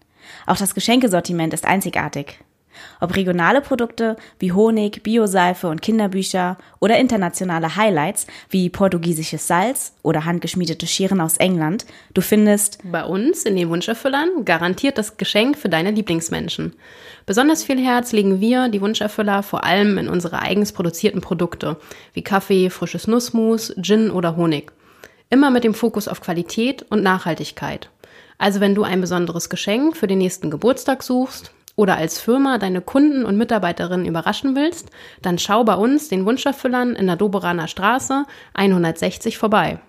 [0.45, 2.39] Auch das Geschenkesortiment ist einzigartig.
[2.99, 10.25] Ob regionale Produkte wie Honig, Bioseife und Kinderbücher oder internationale Highlights wie portugiesisches Salz oder
[10.25, 15.69] handgeschmiedete Scheren aus England, du findest bei uns in den Wunscherfüllern garantiert das Geschenk für
[15.69, 16.73] deine Lieblingsmenschen.
[17.25, 21.77] Besonders viel Herz legen wir, die Wunscherfüller, vor allem in unsere eigens produzierten Produkte
[22.13, 24.71] wie Kaffee, frisches Nussmus, Gin oder Honig.
[25.29, 27.89] Immer mit dem Fokus auf Qualität und Nachhaltigkeit.
[28.39, 32.81] Also wenn du ein besonderes Geschenk für den nächsten Geburtstag suchst, oder als Firma deine
[32.81, 34.89] Kunden und Mitarbeiterinnen überraschen willst,
[35.21, 39.79] dann schau bei uns, den Wunscherfüllern, in der Doberaner Straße 160 vorbei.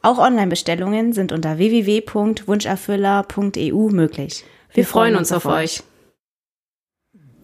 [0.00, 4.46] Auch Online-Bestellungen sind unter www.wunscherfüller.eu möglich.
[4.70, 5.82] Wir, Wir freuen uns auf euch.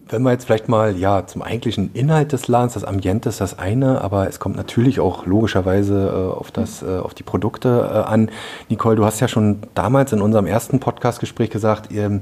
[0.09, 3.57] Wenn wir jetzt vielleicht mal ja zum eigentlichen Inhalt des Ladens, das Ambiente ist das
[3.59, 7.99] eine, aber es kommt natürlich auch logischerweise äh, auf das äh, auf die Produkte äh,
[7.99, 8.29] an.
[8.67, 12.19] Nicole, du hast ja schon damals in unserem ersten Podcast-Gespräch gesagt, ihr,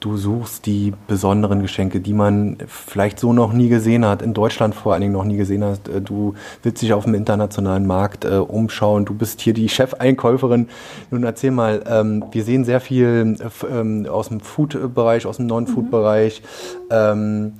[0.00, 4.74] du suchst die besonderen Geschenke, die man vielleicht so noch nie gesehen hat, in Deutschland
[4.74, 5.88] vor allen Dingen noch nie gesehen hat.
[5.88, 9.04] Äh, du willst dich auf dem internationalen Markt äh, umschauen.
[9.04, 10.68] Du bist hier die Chefeinkäuferin.
[11.10, 15.46] Nun erzähl mal, ähm, wir sehen sehr viel äh, ähm, aus dem Food-Bereich, aus dem
[15.46, 16.42] Non-Food-Bereich.
[16.42, 16.86] Mhm.
[16.90, 17.52] Ähm,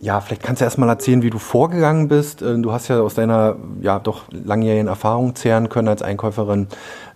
[0.00, 2.42] ja, vielleicht kannst du erst mal erzählen, wie du vorgegangen bist.
[2.42, 6.68] Äh, du hast ja aus deiner ja doch langjährigen Erfahrung zehren können als Einkäuferin.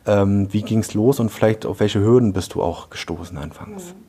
[0.07, 3.95] Ähm, wie ging es los und vielleicht auf welche Hürden bist du auch gestoßen anfangs?
[3.95, 4.08] Mhm.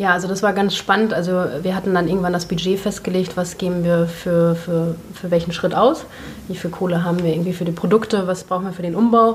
[0.00, 1.12] Ja, also das war ganz spannend.
[1.12, 5.52] Also wir hatten dann irgendwann das Budget festgelegt, was geben wir für, für, für welchen
[5.52, 6.06] Schritt aus,
[6.48, 9.32] wie viel Kohle haben wir irgendwie für die Produkte, was brauchen wir für den Umbau.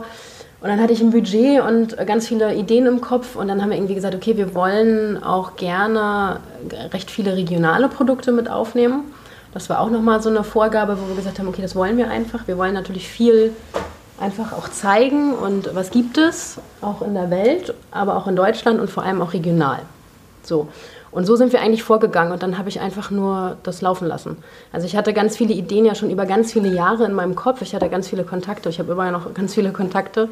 [0.62, 3.69] Und dann hatte ich ein Budget und ganz viele Ideen im Kopf und dann haben
[3.69, 6.39] wir irgendwie gesagt, okay, wir wollen auch gerne
[6.91, 9.04] recht viele regionale Produkte mit aufnehmen.
[9.54, 12.10] Das war auch nochmal so eine Vorgabe, wo wir gesagt haben, okay, das wollen wir
[12.10, 12.47] einfach.
[12.47, 13.54] Wir wollen natürlich viel
[14.19, 18.80] einfach auch zeigen und was gibt es, auch in der Welt, aber auch in Deutschland
[18.80, 19.82] und vor allem auch regional.
[20.45, 20.67] So.
[21.15, 24.36] Und so sind wir eigentlich vorgegangen und dann habe ich einfach nur das laufen lassen.
[24.73, 27.62] Also ich hatte ganz viele Ideen ja schon über ganz viele Jahre in meinem Kopf.
[27.62, 28.67] Ich hatte ganz viele Kontakte.
[28.67, 30.27] Ich habe immer noch ganz viele Kontakte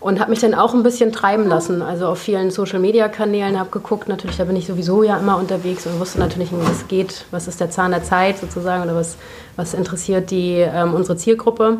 [0.00, 1.80] und habe mich dann auch ein bisschen treiben lassen.
[1.80, 4.08] Also auf vielen Social-Media-Kanälen habe geguckt.
[4.08, 7.24] Natürlich, da bin ich sowieso ja immer unterwegs und wusste natürlich, wie es geht.
[7.30, 9.16] Was ist der Zahn der Zeit sozusagen oder was,
[9.54, 11.78] was interessiert die, ähm, unsere Zielgruppe.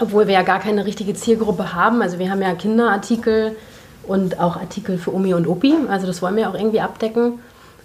[0.00, 2.02] Obwohl wir ja gar keine richtige Zielgruppe haben.
[2.02, 3.56] Also wir haben ja Kinderartikel,
[4.08, 5.74] und auch Artikel für Omi und Opi.
[5.88, 7.38] Also das wollen wir auch irgendwie abdecken.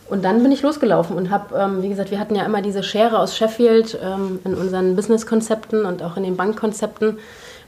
[0.09, 2.83] Und dann bin ich losgelaufen und habe, ähm, wie gesagt, wir hatten ja immer diese
[2.83, 7.19] Schere aus Sheffield ähm, in unseren Business-Konzepten und auch in den Bankkonzepten.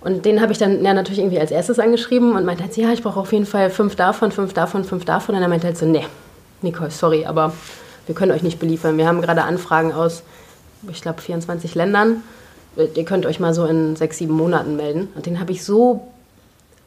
[0.02, 2.92] Und den habe ich dann ja natürlich irgendwie als erstes angeschrieben und meinte halt, ja,
[2.92, 5.36] ich brauche auf jeden Fall fünf davon, fünf davon, fünf davon.
[5.36, 6.06] Und er meinte halt so, nee,
[6.62, 7.54] Nicole, sorry, aber
[8.06, 8.98] wir können euch nicht beliefern.
[8.98, 10.24] Wir haben gerade Anfragen aus,
[10.90, 12.22] ich glaube, 24 Ländern.
[12.76, 15.08] Ihr könnt euch mal so in sechs, sieben Monaten melden.
[15.16, 16.06] Und den habe ich so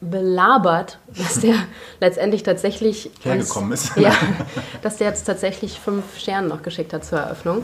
[0.01, 1.55] belabert, dass der
[2.01, 3.93] letztendlich tatsächlich hergekommen ist.
[3.97, 4.13] Ja,
[4.83, 7.63] dass der jetzt tatsächlich fünf Sterne noch geschickt hat zur Eröffnung.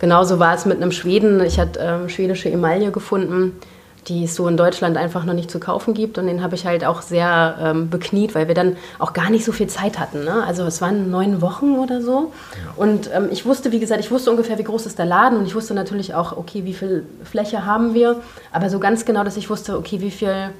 [0.00, 1.40] Genauso war es mit einem Schweden.
[1.44, 3.58] Ich hatte ähm, schwedische Emaille gefunden,
[4.06, 6.18] die es so in Deutschland einfach noch nicht zu kaufen gibt.
[6.18, 9.44] Und den habe ich halt auch sehr ähm, bekniet, weil wir dann auch gar nicht
[9.44, 10.24] so viel Zeit hatten.
[10.24, 10.44] Ne?
[10.46, 12.32] Also es waren neun Wochen oder so.
[12.52, 12.72] Ja.
[12.76, 15.38] Und ähm, ich wusste, wie gesagt, ich wusste ungefähr, wie groß ist der Laden.
[15.38, 18.20] Und ich wusste natürlich auch, okay, wie viel Fläche haben wir.
[18.52, 20.50] Aber so ganz genau, dass ich wusste, okay, wie viel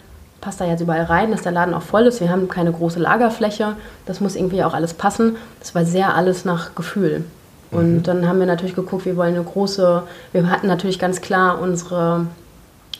[0.41, 2.21] passt da jetzt überall rein, dass der Laden auch voll ist.
[2.21, 3.77] Wir haben keine große Lagerfläche.
[4.07, 5.37] Das muss irgendwie auch alles passen.
[5.61, 7.25] Das war sehr alles nach Gefühl.
[7.71, 8.03] Und mhm.
[8.03, 12.27] dann haben wir natürlich geguckt, wir wollen eine große, wir hatten natürlich ganz klar unsere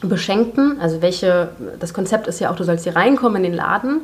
[0.01, 1.49] Beschenkten, also welche,
[1.79, 4.01] das Konzept ist ja auch, du sollst hier reinkommen in den Laden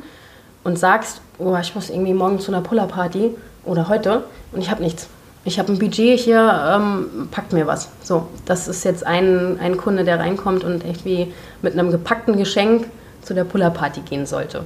[0.64, 4.82] und sagst, oh, ich muss irgendwie morgen zu einer Puller-Party oder heute und ich habe
[4.82, 5.08] nichts.
[5.44, 7.88] Ich habe ein Budget hier, ähm, packt mir was.
[8.02, 12.88] So, das ist jetzt ein, ein Kunde, der reinkommt und irgendwie mit einem gepackten Geschenk
[13.26, 14.64] zu der Puller-Party gehen sollte.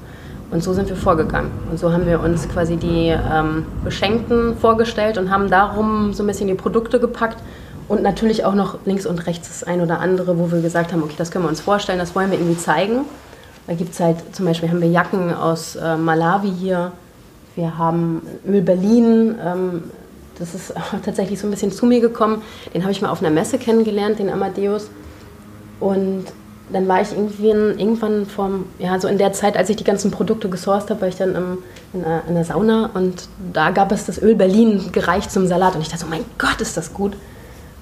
[0.51, 1.51] Und so sind wir vorgegangen.
[1.71, 6.27] Und so haben wir uns quasi die ähm, Beschenkten vorgestellt und haben darum so ein
[6.27, 7.39] bisschen die Produkte gepackt
[7.89, 11.03] und natürlich auch noch links und rechts das ein oder andere, wo wir gesagt haben,
[11.03, 13.01] okay, das können wir uns vorstellen, das wollen wir irgendwie zeigen.
[13.67, 16.93] Da gibt es halt, zum Beispiel haben wir Jacken aus äh, Malawi hier,
[17.55, 19.83] wir haben Öl Berlin, ähm,
[20.39, 22.43] das ist tatsächlich so ein bisschen zu mir gekommen.
[22.75, 24.91] Den habe ich mal auf einer Messe kennengelernt, den Amadeus.
[25.79, 26.27] Und
[26.73, 29.85] dann war ich irgendwie in, irgendwann vom, ja, so in der Zeit, als ich die
[29.85, 31.59] ganzen Produkte gesourced habe, war ich dann im,
[31.93, 35.75] in, der, in, der, Sauna und da gab es das Öl Berlin gereicht zum Salat
[35.75, 37.15] und ich dachte so, mein Gott, ist das gut.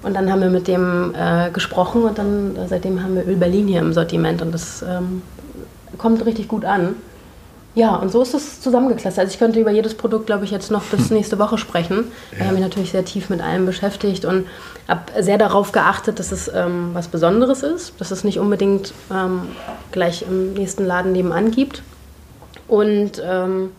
[0.01, 3.67] Und dann haben wir mit dem äh, gesprochen und dann seitdem haben wir Öl Berlin
[3.67, 5.21] hier im Sortiment und das ähm,
[5.97, 6.95] kommt richtig gut an.
[7.75, 9.19] Ja, und so ist es zusammengeklustert.
[9.19, 12.11] Also ich könnte über jedes Produkt, glaube ich, jetzt noch bis nächste Woche sprechen.
[12.31, 12.39] Ja.
[12.39, 14.47] Wir haben mich natürlich sehr tief mit allem beschäftigt und
[14.87, 19.43] habe sehr darauf geachtet, dass es ähm, was Besonderes ist, dass es nicht unbedingt ähm,
[19.91, 21.83] gleich im nächsten Laden nebenan gibt.
[22.67, 23.71] Und ähm,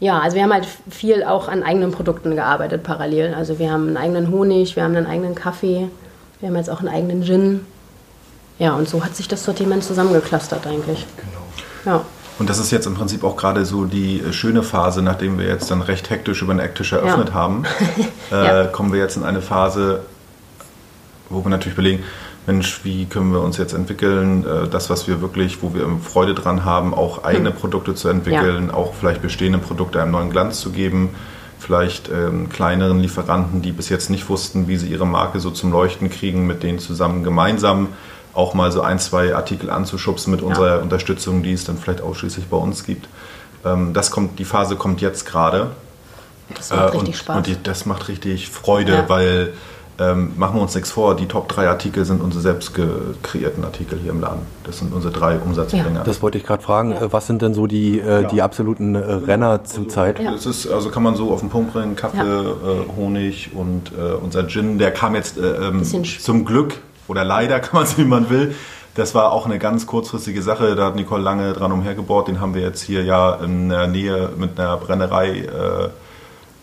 [0.00, 3.34] ja, also wir haben halt viel auch an eigenen Produkten gearbeitet parallel.
[3.34, 5.88] Also wir haben einen eigenen Honig, wir haben einen eigenen Kaffee,
[6.40, 7.66] wir haben jetzt auch einen eigenen Gin.
[8.58, 11.06] Ja, und so hat sich das Sortiment zusammengeklustert eigentlich.
[11.16, 11.96] Genau.
[11.96, 12.04] Ja.
[12.40, 15.46] Und das ist jetzt im Prinzip auch gerade so die äh, schöne Phase, nachdem wir
[15.46, 17.34] jetzt dann recht hektisch über eine Ektisch eröffnet ja.
[17.34, 17.64] haben,
[18.32, 18.64] äh, ja.
[18.64, 20.00] kommen wir jetzt in eine Phase,
[21.28, 22.02] wo wir natürlich überlegen,
[22.46, 26.32] Mensch, wie können wir uns jetzt entwickeln, äh, das, was wir wirklich, wo wir Freude
[26.32, 27.56] dran haben, auch eigene hm.
[27.56, 28.74] Produkte zu entwickeln, ja.
[28.74, 31.10] auch vielleicht bestehende Produkte einem neuen Glanz zu geben,
[31.58, 35.72] vielleicht ähm, kleineren Lieferanten, die bis jetzt nicht wussten, wie sie ihre Marke so zum
[35.72, 37.88] Leuchten kriegen, mit denen zusammen gemeinsam
[38.34, 40.82] auch mal so ein, zwei Artikel anzuschubsen mit unserer ja.
[40.82, 43.08] Unterstützung, die es dann vielleicht ausschließlich bei uns gibt.
[43.64, 45.70] Ähm, das kommt, die Phase kommt jetzt gerade.
[46.54, 47.36] Das macht äh, richtig Spaß.
[47.36, 49.08] Und die, das macht richtig Freude, ja.
[49.08, 49.52] weil
[50.00, 52.72] ähm, machen wir uns nichts vor, die Top 3 Artikel sind unsere selbst
[53.22, 54.40] kreierten Artikel hier im Laden.
[54.64, 55.90] Das sind unsere drei Umsatzbringer.
[55.98, 56.04] Ja.
[56.04, 56.92] Das wollte ich gerade fragen.
[56.92, 57.12] Ja.
[57.12, 60.18] Was sind denn so die, äh, die absoluten äh, Renner zurzeit?
[60.18, 63.92] Also, es ist, also kann man so auf den Punkt bringen, Kaffee, äh, Honig und
[63.92, 66.76] äh, unser Gin, der kam jetzt äh, ähm, zum Glück
[67.10, 68.54] oder leider, kann man es wie man will.
[68.94, 70.74] Das war auch eine ganz kurzfristige Sache.
[70.74, 72.28] Da hat Nicole lange dran umhergebohrt.
[72.28, 75.48] Den haben wir jetzt hier ja in der Nähe mit einer Brennerei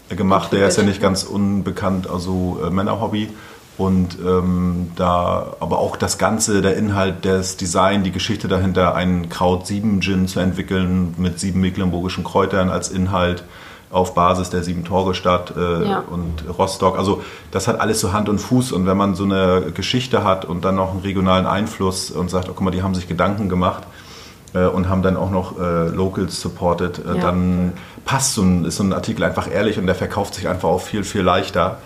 [0.09, 0.51] äh, gemacht.
[0.51, 3.29] Der ist ja nicht ganz unbekannt, also äh, Männerhobby.
[3.77, 9.29] Und ähm, da aber auch das Ganze, der Inhalt, das Design, die Geschichte dahinter, einen
[9.29, 13.43] Kraut 7 Gin zu entwickeln mit sieben mecklenburgischen Kräutern als Inhalt
[13.89, 16.03] auf Basis der sieben Tore Stadt äh, ja.
[16.09, 16.97] und Rostock.
[16.97, 17.21] Also
[17.51, 20.65] das hat alles so Hand und Fuß und wenn man so eine Geschichte hat und
[20.65, 23.83] dann noch einen regionalen Einfluss und sagt, oh guck mal, die haben sich Gedanken gemacht
[24.53, 27.21] äh, und haben dann auch noch äh, Locals supported, äh, ja.
[27.21, 27.73] dann
[28.05, 30.81] passt so ein, ist so ein Artikel einfach ehrlich und der verkauft sich einfach auch
[30.81, 31.77] viel, viel leichter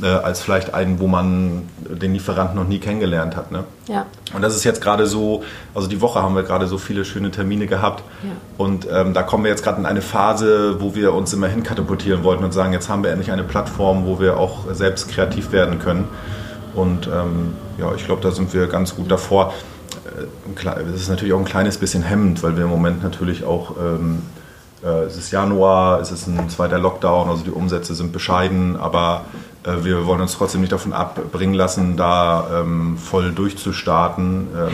[0.00, 3.52] äh, als vielleicht einen, wo man den Lieferanten noch nie kennengelernt hat.
[3.52, 3.64] Ne?
[3.88, 4.06] Ja.
[4.34, 5.42] Und das ist jetzt gerade so,
[5.74, 8.30] also die Woche haben wir gerade so viele schöne Termine gehabt ja.
[8.58, 12.24] und ähm, da kommen wir jetzt gerade in eine Phase, wo wir uns immer hinkatapultieren
[12.24, 15.78] wollten und sagen, jetzt haben wir endlich eine Plattform, wo wir auch selbst kreativ werden
[15.78, 16.08] können.
[16.74, 19.52] Und ähm, ja, ich glaube, da sind wir ganz gut davor.
[20.06, 23.76] Äh, es ist natürlich auch ein kleines bisschen hemmend, weil wir im Moment natürlich auch
[23.78, 24.22] ähm,
[24.82, 29.22] äh, es ist Januar, es ist ein zweiter Lockdown, also die Umsätze sind bescheiden, aber
[29.64, 34.72] wir wollen uns trotzdem nicht davon abbringen lassen, da ähm, voll durchzustarten, ähm,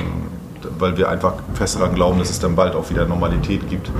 [0.78, 3.90] weil wir einfach fest daran glauben, dass es dann bald auch wieder Normalität gibt.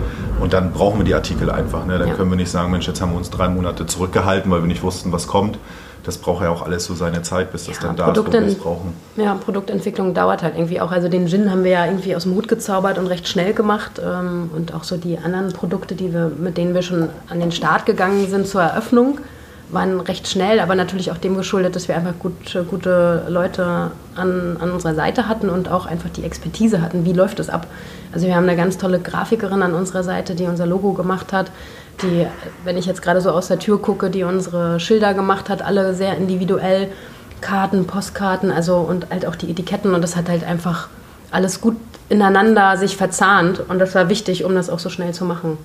[0.40, 1.85] Und dann brauchen wir die Artikel einfach.
[1.85, 1.98] Ne?
[1.98, 2.14] Dann ja.
[2.14, 4.83] können wir nicht sagen, Mensch, jetzt haben wir uns drei Monate zurückgehalten, weil wir nicht
[4.83, 5.59] wussten, was kommt.
[6.05, 8.42] Das braucht ja auch alles so seine Zeit, bis das ja, dann da Produkte, ist,
[8.42, 8.94] wo wir es brauchen.
[9.16, 10.90] Ja, Produktentwicklung dauert halt irgendwie auch.
[10.90, 14.01] Also den Gin haben wir ja irgendwie aus dem Hut gezaubert und recht schnell gemacht.
[14.03, 17.53] Ähm, und auch so die anderen Produkte, die wir, mit denen wir schon an den
[17.53, 19.18] Start gegangen sind zur Eröffnung
[19.70, 24.57] waren recht schnell, aber natürlich auch dem geschuldet, dass wir einfach gut, gute Leute an,
[24.61, 27.66] an unserer Seite hatten und auch einfach die Expertise hatten, wie läuft es ab.
[28.12, 31.50] Also wir haben eine ganz tolle Grafikerin an unserer Seite, die unser Logo gemacht hat,
[32.02, 32.26] die,
[32.64, 35.94] wenn ich jetzt gerade so aus der Tür gucke, die unsere Schilder gemacht hat, alle
[35.94, 36.88] sehr individuell,
[37.40, 40.88] Karten, Postkarten, also und halt auch die Etiketten und das hat halt einfach
[41.31, 41.76] alles gut
[42.09, 43.61] ineinander sich verzahnt.
[43.68, 45.59] Und das war wichtig, um das auch so schnell zu machen.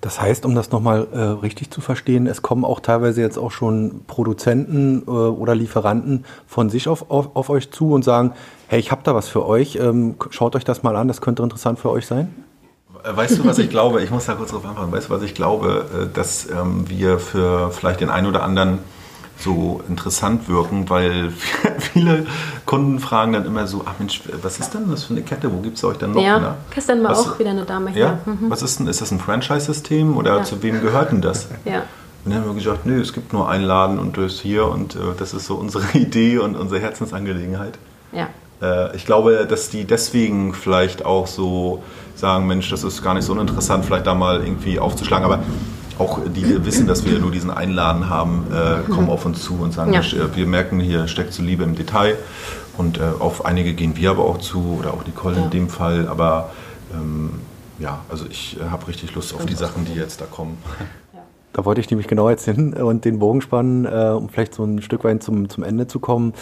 [0.00, 3.50] Das heißt, um das nochmal äh, richtig zu verstehen, es kommen auch teilweise jetzt auch
[3.50, 8.32] schon Produzenten äh, oder Lieferanten von sich auf, auf, auf, euch zu und sagen,
[8.68, 11.42] hey, ich habe da was für euch, ähm, schaut euch das mal an, das könnte
[11.42, 12.34] interessant für euch sein?
[13.08, 14.02] Weißt du, was ich glaube?
[14.02, 14.90] Ich muss da kurz drauf antworten.
[14.90, 15.84] Weißt du, was ich glaube?
[15.94, 18.78] Äh, dass ähm, wir für vielleicht den einen oder anderen
[19.38, 21.30] so interessant wirken, weil
[21.78, 22.26] viele
[22.64, 25.52] Kunden fragen dann immer so, ach Mensch, was ist denn das für eine Kette?
[25.52, 26.22] Wo gibt es euch denn noch?
[26.22, 26.54] Ja, ne?
[26.74, 28.00] gestern war was, auch wieder eine Dame hier.
[28.00, 28.18] Ja?
[28.24, 28.50] Mhm.
[28.50, 30.42] Was ist denn, ist das ein Franchise-System oder ja.
[30.42, 31.48] zu wem gehört denn das?
[31.64, 31.82] Ja.
[32.24, 34.96] Und dann haben wir gesagt, nö, es gibt nur einen Laden und das hier und
[34.96, 37.78] äh, das ist so unsere Idee und unsere Herzensangelegenheit.
[38.12, 38.28] Ja.
[38.60, 41.82] Äh, ich glaube, dass die deswegen vielleicht auch so
[42.14, 45.40] sagen, Mensch, das ist gar nicht so uninteressant, vielleicht da mal irgendwie aufzuschlagen, aber
[45.98, 49.72] auch die wissen, dass wir nur diesen Einladen haben, äh, kommen auf uns zu und
[49.72, 50.02] sagen, ja.
[50.34, 52.16] wir merken, hier steckt so Liebe im Detail.
[52.76, 55.44] Und äh, auf einige gehen wir aber auch zu, oder auch Nicole ja.
[55.44, 56.08] in dem Fall.
[56.08, 56.50] Aber
[56.92, 57.40] ähm,
[57.78, 60.58] ja, also ich äh, habe richtig Lust auf die Sachen, die jetzt da kommen.
[61.52, 64.64] Da wollte ich nämlich genau jetzt hin und den Bogen spannen, äh, um vielleicht so
[64.64, 66.34] ein Stück weit zum, zum Ende zu kommen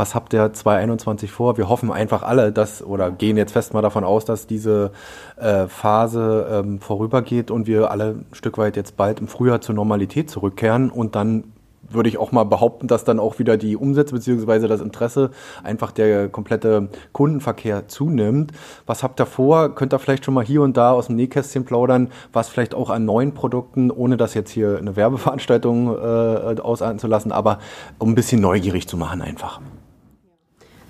[0.00, 1.58] was habt ihr 2021 vor?
[1.58, 4.92] Wir hoffen einfach alle, dass oder gehen jetzt fest mal davon aus, dass diese
[5.36, 9.74] äh, Phase ähm, vorübergeht und wir alle ein Stück weit jetzt bald im Frühjahr zur
[9.74, 11.52] Normalität zurückkehren und dann
[11.90, 14.68] würde ich auch mal behaupten, dass dann auch wieder die Umsätze bzw.
[14.68, 15.32] das Interesse
[15.62, 18.52] einfach der komplette Kundenverkehr zunimmt.
[18.86, 19.74] Was habt ihr vor?
[19.74, 22.88] Könnt ihr vielleicht schon mal hier und da aus dem Nähkästchen plaudern, was vielleicht auch
[22.88, 27.58] an neuen Produkten, ohne das jetzt hier eine Werbeveranstaltung äh, ausarten zu lassen, aber
[27.98, 29.60] um ein bisschen neugierig zu machen einfach.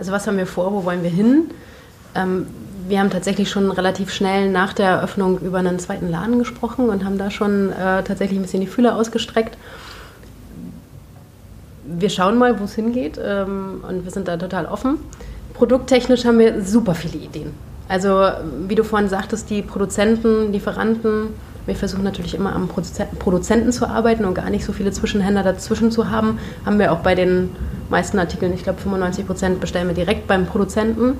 [0.00, 1.50] Also was haben wir vor, wo wollen wir hin?
[2.14, 2.46] Ähm,
[2.88, 7.04] wir haben tatsächlich schon relativ schnell nach der Eröffnung über einen zweiten Laden gesprochen und
[7.04, 9.58] haben da schon äh, tatsächlich ein bisschen die Fühler ausgestreckt.
[11.84, 14.96] Wir schauen mal, wo es hingeht ähm, und wir sind da total offen.
[15.52, 17.52] Produkttechnisch haben wir super viele Ideen.
[17.86, 18.26] Also
[18.68, 21.34] wie du vorhin sagtest, die Produzenten, Lieferanten,
[21.70, 25.92] wir versuchen natürlich immer am Produzenten zu arbeiten und gar nicht so viele Zwischenhändler dazwischen
[25.92, 26.38] zu haben.
[26.66, 27.50] Haben wir auch bei den
[27.88, 31.16] meisten Artikeln, ich glaube 95 Prozent bestellen wir direkt beim Produzenten.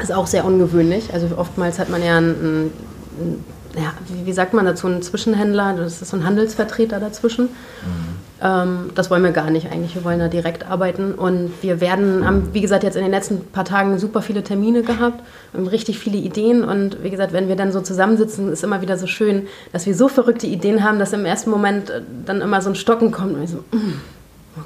[0.00, 1.12] Ist auch sehr ungewöhnlich.
[1.12, 3.44] Also oftmals hat man ja einen, einen
[3.76, 3.92] ja,
[4.24, 7.44] wie, sagt man dazu, einen Zwischenhändler, das ist so ein Handelsvertreter dazwischen.
[7.44, 8.31] Mhm.
[8.42, 9.94] Ähm, das wollen wir gar nicht eigentlich.
[9.94, 11.14] Wir wollen da direkt arbeiten.
[11.14, 14.82] Und wir werden, haben, wie gesagt, jetzt in den letzten paar Tagen super viele Termine
[14.82, 16.64] gehabt und richtig viele Ideen.
[16.64, 19.94] Und wie gesagt, wenn wir dann so zusammensitzen, ist immer wieder so schön, dass wir
[19.94, 23.34] so verrückte Ideen haben, dass im ersten Moment äh, dann immer so ein Stocken kommt
[23.34, 24.00] und ich so, mm,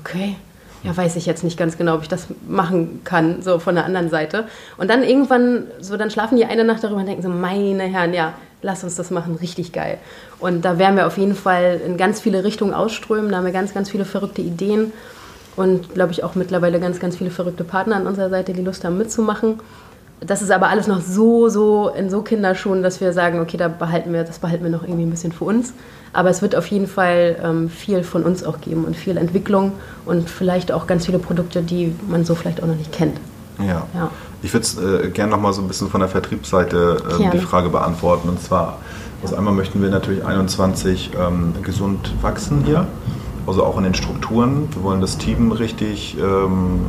[0.00, 0.36] okay.
[0.82, 3.84] Ja, weiß ich jetzt nicht ganz genau, ob ich das machen kann, so von der
[3.84, 4.44] anderen Seite.
[4.76, 8.14] Und dann irgendwann, so dann schlafen die eine Nacht darüber und denken so, meine Herren,
[8.14, 9.98] ja, lass uns das machen, richtig geil.
[10.38, 13.52] Und da werden wir auf jeden Fall in ganz viele Richtungen ausströmen, da haben wir
[13.52, 14.92] ganz, ganz viele verrückte Ideen
[15.56, 18.84] und glaube ich auch mittlerweile ganz, ganz viele verrückte Partner an unserer Seite, die Lust
[18.84, 19.60] haben mitzumachen.
[20.20, 23.68] Das ist aber alles noch so, so in so Kinderschuhen, dass wir sagen, okay, da
[23.68, 25.74] behalten wir, das behalten wir noch irgendwie ein bisschen für uns.
[26.14, 29.72] Aber es wird auf jeden Fall ähm, viel von uns auch geben und viel Entwicklung
[30.06, 33.18] und vielleicht auch ganz viele Produkte, die man so vielleicht auch noch nicht kennt.
[33.58, 33.86] Ja.
[33.94, 34.10] ja.
[34.42, 37.68] Ich würde äh, gerne noch mal so ein bisschen von der Vertriebsseite äh, die Frage
[37.68, 38.28] beantworten.
[38.28, 38.78] Und zwar,
[39.22, 42.86] also einmal möchten wir natürlich 21 ähm, gesund wachsen hier,
[43.46, 44.68] also auch in den Strukturen.
[44.72, 46.80] Wir wollen das Team richtig ähm,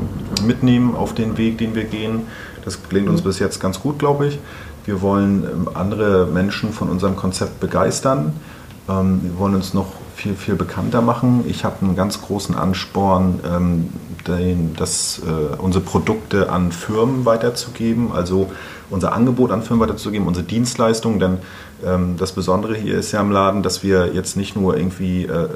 [0.45, 2.21] mitnehmen auf den Weg, den wir gehen.
[2.65, 3.27] Das gelingt uns mhm.
[3.27, 4.39] bis jetzt ganz gut, glaube ich.
[4.85, 8.33] Wir wollen ähm, andere Menschen von unserem Konzept begeistern.
[8.89, 11.45] Ähm, wir wollen uns noch viel, viel bekannter machen.
[11.47, 13.89] Ich habe einen ganz großen Ansporn, ähm,
[14.27, 18.49] den, das, äh, unsere Produkte an Firmen weiterzugeben, also
[18.89, 21.37] unser Angebot an Firmen weiterzugeben, unsere Dienstleistungen, denn
[21.85, 25.31] ähm, das Besondere hier ist ja im Laden, dass wir jetzt nicht nur irgendwie äh,
[25.31, 25.47] äh,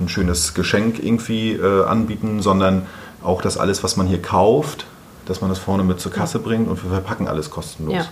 [0.00, 2.86] ein schönes Geschenk irgendwie äh, anbieten, sondern
[3.22, 4.84] auch das alles, was man hier kauft,
[5.24, 7.94] dass man das vorne mit zur Kasse bringt und wir verpacken alles kostenlos.
[7.94, 8.04] Ja.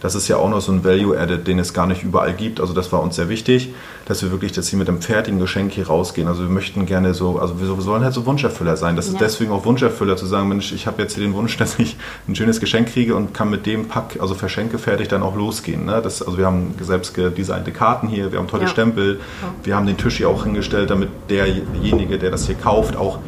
[0.00, 2.60] Das ist ja auch noch so ein Value-Added, den es gar nicht überall gibt.
[2.60, 3.74] Also das war uns sehr wichtig,
[4.06, 6.26] dass wir wirklich, dass sie mit einem fertigen Geschenk hier rausgehen.
[6.26, 8.96] Also wir möchten gerne so, also wir sollen halt so Wunscherfüller sein.
[8.96, 9.12] Das ja.
[9.12, 11.96] ist deswegen auch Wunscherfüller zu sagen, Mensch, ich habe jetzt hier den Wunsch, dass ich
[12.26, 15.84] ein schönes Geschenk kriege und kann mit dem Pack, also Verschenke fertig dann auch losgehen.
[15.84, 16.00] Ne?
[16.02, 18.68] Das, also wir haben selbst gedesignte Karten hier, wir haben tolle ja.
[18.68, 19.20] Stempel,
[19.62, 23.18] wir haben den Tisch hier auch hingestellt, damit derjenige, der das hier kauft, auch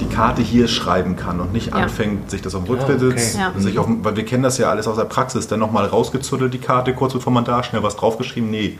[0.00, 1.74] die Karte hier schreiben kann und nicht ja.
[1.74, 3.70] anfängt, sich das auf dem Rücksitz, ja, okay.
[3.70, 3.84] ja.
[3.86, 7.12] weil wir kennen das ja alles aus der Praxis, dann nochmal rausgezuddelt die Karte, kurz
[7.12, 8.78] bevor man da schnell was draufgeschrieben, nee,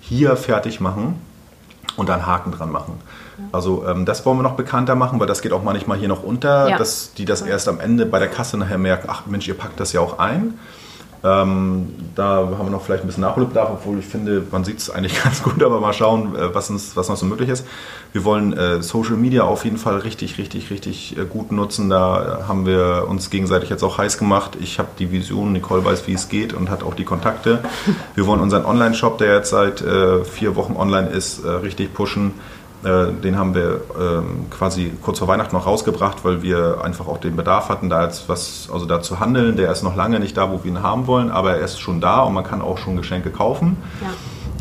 [0.00, 1.20] hier fertig machen
[1.96, 3.00] und dann Haken dran machen.
[3.52, 6.22] Also ähm, das wollen wir noch bekannter machen, weil das geht auch manchmal hier noch
[6.22, 9.54] unter, dass die das erst am Ende bei der Kasse nachher merken, ach Mensch, ihr
[9.54, 10.58] packt das ja auch ein.
[11.24, 14.90] Ähm, da haben wir noch vielleicht ein bisschen Nachholbedarf, obwohl ich finde, man sieht es
[14.90, 17.66] eigentlich ganz gut, aber mal schauen, äh, was, uns, was noch so möglich ist.
[18.12, 21.88] Wir wollen äh, Social Media auf jeden Fall richtig, richtig, richtig äh, gut nutzen.
[21.88, 24.58] Da haben wir uns gegenseitig jetzt auch heiß gemacht.
[24.60, 27.60] Ich habe die Vision, Nicole weiß, wie es geht und hat auch die Kontakte.
[28.14, 32.34] Wir wollen unseren Online-Shop, der jetzt seit äh, vier Wochen online ist, äh, richtig pushen.
[32.84, 37.18] Äh, den haben wir ähm, quasi kurz vor Weihnachten noch rausgebracht, weil wir einfach auch
[37.18, 39.56] den Bedarf hatten, da jetzt was, also da zu handeln.
[39.56, 42.00] Der ist noch lange nicht da, wo wir ihn haben wollen, aber er ist schon
[42.00, 43.78] da und man kann auch schon Geschenke kaufen.
[44.02, 44.08] Ja.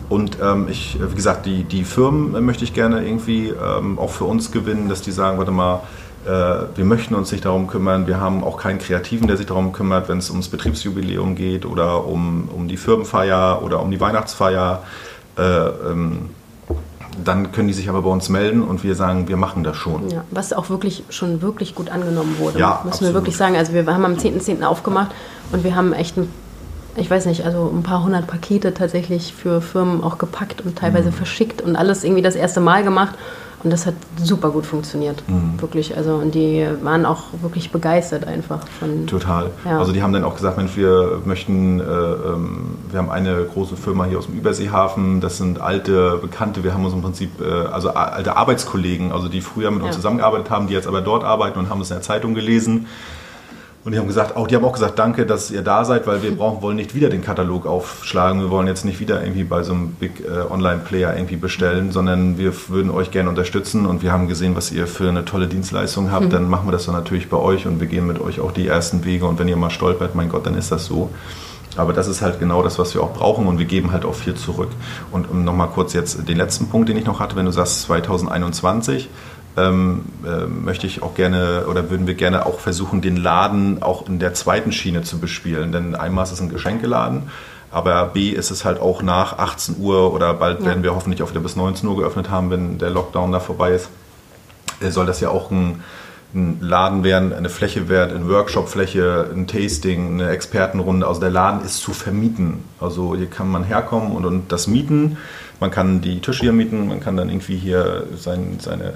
[0.07, 4.25] Und ähm, ich, wie gesagt, die, die Firmen möchte ich gerne irgendwie ähm, auch für
[4.25, 5.81] uns gewinnen, dass die sagen, warte mal,
[6.25, 8.07] äh, wir möchten uns nicht darum kümmern.
[8.07, 12.05] Wir haben auch keinen Kreativen, der sich darum kümmert, wenn es ums Betriebsjubiläum geht oder
[12.05, 14.83] um, um die Firmenfeier oder um die Weihnachtsfeier.
[15.37, 16.29] Äh, ähm,
[17.23, 20.09] dann können die sich aber bei uns melden und wir sagen, wir machen das schon.
[20.09, 23.13] Ja, was auch wirklich schon wirklich gut angenommen wurde, ja, müssen absolut.
[23.13, 23.55] wir wirklich sagen.
[23.55, 24.59] Also wir haben am 10.10.
[24.59, 24.63] .10.
[24.63, 25.11] aufgemacht
[25.51, 26.29] und wir haben echt ein,
[26.95, 31.09] ich weiß nicht, also ein paar hundert Pakete tatsächlich für Firmen auch gepackt und teilweise
[31.09, 31.13] mhm.
[31.13, 33.15] verschickt und alles irgendwie das erste Mal gemacht.
[33.63, 35.61] Und das hat super gut funktioniert, mhm.
[35.61, 35.95] wirklich.
[35.95, 39.07] Also und die waren auch wirklich begeistert einfach von.
[39.07, 39.51] Total.
[39.63, 39.79] Ja.
[39.79, 43.77] Also die haben dann auch gesagt, Mensch, wir möchten, äh, ähm, wir haben eine große
[43.77, 45.21] Firma hier aus dem Überseehafen.
[45.21, 46.63] Das sind alte Bekannte.
[46.65, 49.95] Wir haben uns im Prinzip, äh, also alte Arbeitskollegen, also die früher mit uns ja.
[49.95, 52.87] zusammengearbeitet haben, die jetzt aber dort arbeiten und haben das in der Zeitung gelesen.
[53.85, 56.23] Und die haben gesagt, auch die haben auch gesagt, danke, dass ihr da seid, weil
[56.23, 58.39] wir brauchen, wollen nicht wieder den Katalog aufschlagen.
[58.39, 62.37] Wir wollen jetzt nicht wieder irgendwie bei so einem Big äh, Online-Player irgendwie bestellen, sondern
[62.37, 66.11] wir würden euch gerne unterstützen und wir haben gesehen, was ihr für eine tolle Dienstleistung
[66.11, 66.27] habt.
[66.27, 66.29] Mhm.
[66.29, 68.67] Dann machen wir das dann natürlich bei euch und wir gehen mit euch auch die
[68.67, 69.25] ersten Wege.
[69.25, 71.09] Und wenn ihr mal stolpert, mein Gott, dann ist das so.
[71.75, 74.13] Aber das ist halt genau das, was wir auch brauchen und wir geben halt auch
[74.13, 74.69] viel zurück.
[75.11, 77.81] Und um nochmal kurz jetzt den letzten Punkt, den ich noch hatte, wenn du sagst
[77.81, 79.09] 2021,
[79.57, 84.07] ähm, äh, möchte ich auch gerne oder würden wir gerne auch versuchen, den Laden auch
[84.07, 85.71] in der zweiten Schiene zu bespielen.
[85.71, 87.23] Denn einmal ist es ein Geschenkeladen,
[87.71, 90.67] aber B ist es halt auch nach 18 Uhr oder bald ja.
[90.67, 93.71] werden wir hoffentlich auch wieder bis 19 Uhr geöffnet haben, wenn der Lockdown da vorbei
[93.71, 93.89] ist.
[94.81, 95.83] Äh, soll das ja auch ein,
[96.33, 101.07] ein Laden werden, eine Fläche werden, eine Workshopfläche, ein Tasting, eine Expertenrunde.
[101.07, 102.63] Also der Laden ist zu vermieten.
[102.79, 105.17] Also hier kann man herkommen und, und das mieten.
[105.59, 108.95] Man kann die Tische hier mieten, man kann dann irgendwie hier sein, seine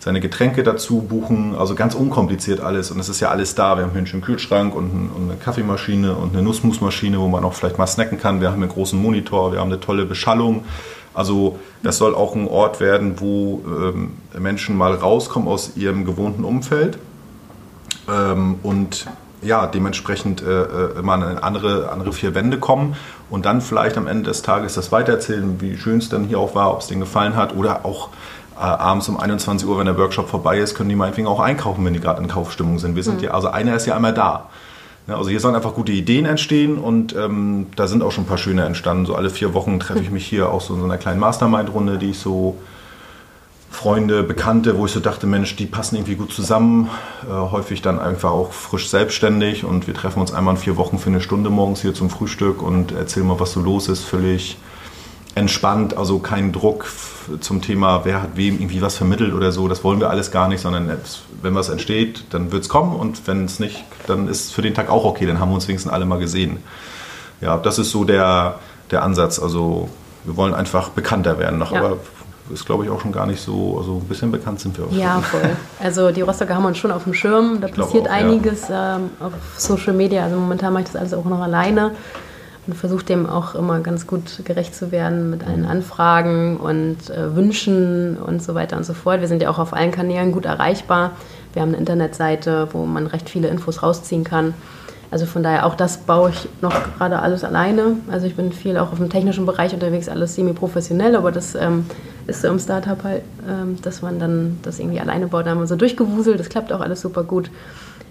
[0.00, 2.90] seine Getränke dazu buchen, also ganz unkompliziert alles.
[2.90, 3.76] Und es ist ja alles da.
[3.76, 7.54] Wir haben hier einen schönen Kühlschrank und, eine Kaffeemaschine und eine Nussmusmaschine, wo man auch
[7.54, 8.40] vielleicht mal snacken kann.
[8.40, 10.64] Wir haben einen großen Monitor, wir haben eine tolle Beschallung.
[11.14, 16.44] Also das soll auch ein Ort werden, wo ähm, Menschen mal rauskommen aus ihrem gewohnten
[16.44, 16.98] Umfeld
[18.08, 19.06] ähm, und
[19.42, 22.96] ja, dementsprechend äh, äh immer an andere, andere vier Wände kommen
[23.30, 26.54] und dann vielleicht am Ende des Tages das weitererzählen, wie schön es dann hier auch
[26.54, 28.10] war, ob es denen gefallen hat oder auch
[28.60, 31.94] abends um 21 Uhr, wenn der Workshop vorbei ist, können die meinetwegen auch einkaufen, wenn
[31.94, 32.96] die gerade in Kaufstimmung sind.
[32.96, 33.24] Wir sind mhm.
[33.24, 34.48] ja, also einer ist ja einmal da.
[35.06, 38.36] Also hier sollen einfach gute Ideen entstehen und ähm, da sind auch schon ein paar
[38.36, 39.06] schöne entstanden.
[39.06, 41.96] So alle vier Wochen treffe ich mich hier auch so in so einer kleinen Mastermind-Runde,
[41.96, 42.58] die ich so
[43.70, 46.90] Freunde, Bekannte, wo ich so dachte, Mensch, die passen irgendwie gut zusammen.
[47.26, 50.98] Äh, häufig dann einfach auch frisch selbstständig und wir treffen uns einmal in vier Wochen
[50.98, 54.04] für eine Stunde morgens hier zum Frühstück und erzählen mal, was so los ist.
[54.04, 54.58] Völlig
[55.34, 56.86] entspannt, also kein Druck
[57.40, 59.68] zum Thema, wer hat wem irgendwie was vermittelt oder so.
[59.68, 60.90] Das wollen wir alles gar nicht, sondern
[61.42, 64.62] wenn was entsteht, dann wird es kommen und wenn es nicht, dann ist es für
[64.62, 66.58] den Tag auch okay, dann haben wir uns wenigstens alle mal gesehen.
[67.40, 68.58] Ja, das ist so der,
[68.90, 69.38] der Ansatz.
[69.38, 69.88] Also
[70.24, 71.80] wir wollen einfach bekannter werden noch, ja.
[71.80, 71.96] aber
[72.52, 74.92] ist, glaube ich, auch schon gar nicht so, also ein bisschen bekannt sind wir auch.
[74.92, 75.50] Ja, voll.
[75.80, 78.96] Also die Rostocker haben uns schon auf dem Schirm, da passiert auch, einiges ja.
[78.96, 80.24] ähm, auf Social Media.
[80.24, 81.92] Also momentan mache ich das alles auch noch alleine
[82.74, 88.16] versuche dem auch immer ganz gut gerecht zu werden mit allen Anfragen und äh, Wünschen
[88.16, 89.20] und so weiter und so fort.
[89.20, 91.12] Wir sind ja auch auf allen Kanälen gut erreichbar.
[91.52, 94.54] Wir haben eine Internetseite, wo man recht viele Infos rausziehen kann.
[95.10, 97.96] Also von daher, auch das baue ich noch gerade alles alleine.
[98.10, 101.86] Also ich bin viel auch auf dem technischen Bereich unterwegs, alles semi-professionell, aber das ähm,
[102.26, 105.46] ist so im Startup halt, ähm, dass man dann das irgendwie alleine baut.
[105.46, 107.50] Da haben wir so durchgewuselt, das klappt auch alles super gut.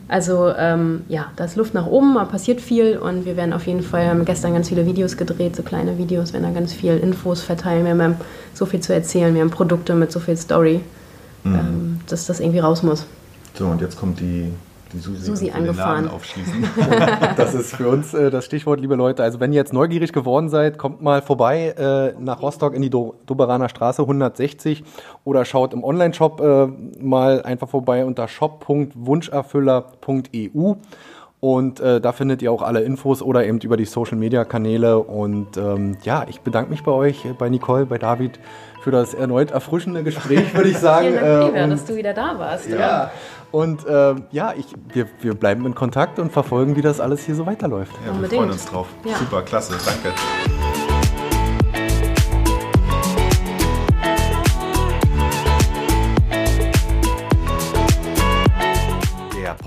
[0.09, 3.67] Also ähm, ja, da ist Luft nach oben, da passiert viel und wir werden auf
[3.67, 6.97] jeden Fall, haben gestern ganz viele Videos gedreht, so kleine Videos, werden da ganz viel
[6.97, 7.83] Infos verteilen.
[7.83, 8.15] Wir haben
[8.53, 10.79] so viel zu erzählen, wir haben Produkte mit so viel Story,
[11.43, 11.55] mhm.
[11.55, 13.05] ähm, dass das irgendwie raus muss.
[13.53, 14.53] So, und jetzt kommt die
[14.93, 16.09] die Susi, Susi angefahren.
[17.37, 19.23] das ist für uns äh, das Stichwort, liebe Leute.
[19.23, 22.89] Also wenn ihr jetzt neugierig geworden seid, kommt mal vorbei äh, nach Rostock in die
[22.89, 24.83] Do Doberaner Straße 160
[25.23, 26.67] oder schaut im Online-Shop äh,
[27.01, 30.73] mal einfach vorbei unter shop.wunscherfüller.eu.
[31.39, 34.97] Und äh, da findet ihr auch alle Infos oder eben über die Social Media Kanäle.
[34.99, 38.39] Und ähm, ja, ich bedanke mich bei euch, bei Nicole, bei David,
[38.81, 41.07] für das erneut erfrischende Gespräch, würde ich sagen.
[41.11, 42.67] Vielen Dank, Äh, und- dass du wieder da warst.
[42.69, 43.11] ja.
[43.49, 47.33] Und ähm, ja, ich, wir, wir bleiben in Kontakt und verfolgen, wie das alles hier
[47.33, 47.93] so weiterläuft.
[48.01, 48.39] Ja, wir Unbedingt.
[48.41, 48.87] freuen uns drauf.
[49.05, 49.15] Ja.
[49.15, 50.56] Super, klasse, danke.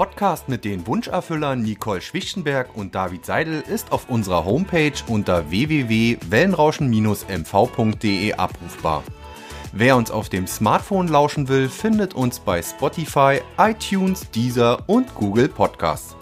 [0.01, 8.33] Podcast mit den Wunscherfüllern Nicole Schwichtenberg und David Seidel ist auf unserer Homepage unter www.wellenrauschen-mv.de
[8.33, 9.05] abrufbar.
[9.75, 15.49] Wer uns auf dem Smartphone lauschen will, findet uns bei Spotify, iTunes, Deezer und Google
[15.49, 16.17] Podcasts.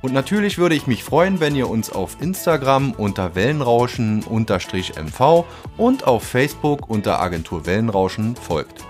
[0.00, 5.44] Und natürlich würde ich mich freuen, wenn ihr uns auf Instagram unter Wellenrauschen-MV
[5.76, 8.84] und auf Facebook unter Agentur Wellenrauschen folgt.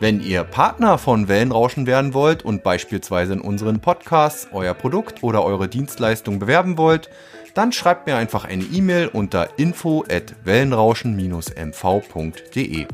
[0.00, 5.44] Wenn ihr Partner von Wellenrauschen werden wollt und beispielsweise in unseren Podcasts euer Produkt oder
[5.44, 7.10] eure Dienstleistung bewerben wollt,
[7.54, 12.86] dann schreibt mir einfach eine E-Mail unter info at wellenrauschen-mv.de.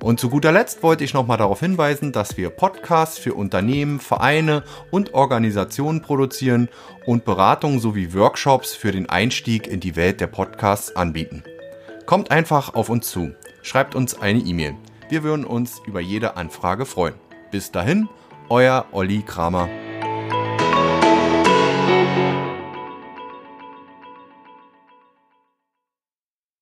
[0.00, 4.62] Und zu guter Letzt wollte ich nochmal darauf hinweisen, dass wir Podcasts für Unternehmen, Vereine
[4.90, 6.70] und Organisationen produzieren
[7.04, 11.44] und Beratungen sowie Workshops für den Einstieg in die Welt der Podcasts anbieten.
[12.06, 13.34] Kommt einfach auf uns zu.
[13.62, 14.74] Schreibt uns eine E-Mail.
[15.08, 17.14] Wir würden uns über jede Anfrage freuen.
[17.50, 18.08] Bis dahin,
[18.48, 19.68] euer Olli Kramer.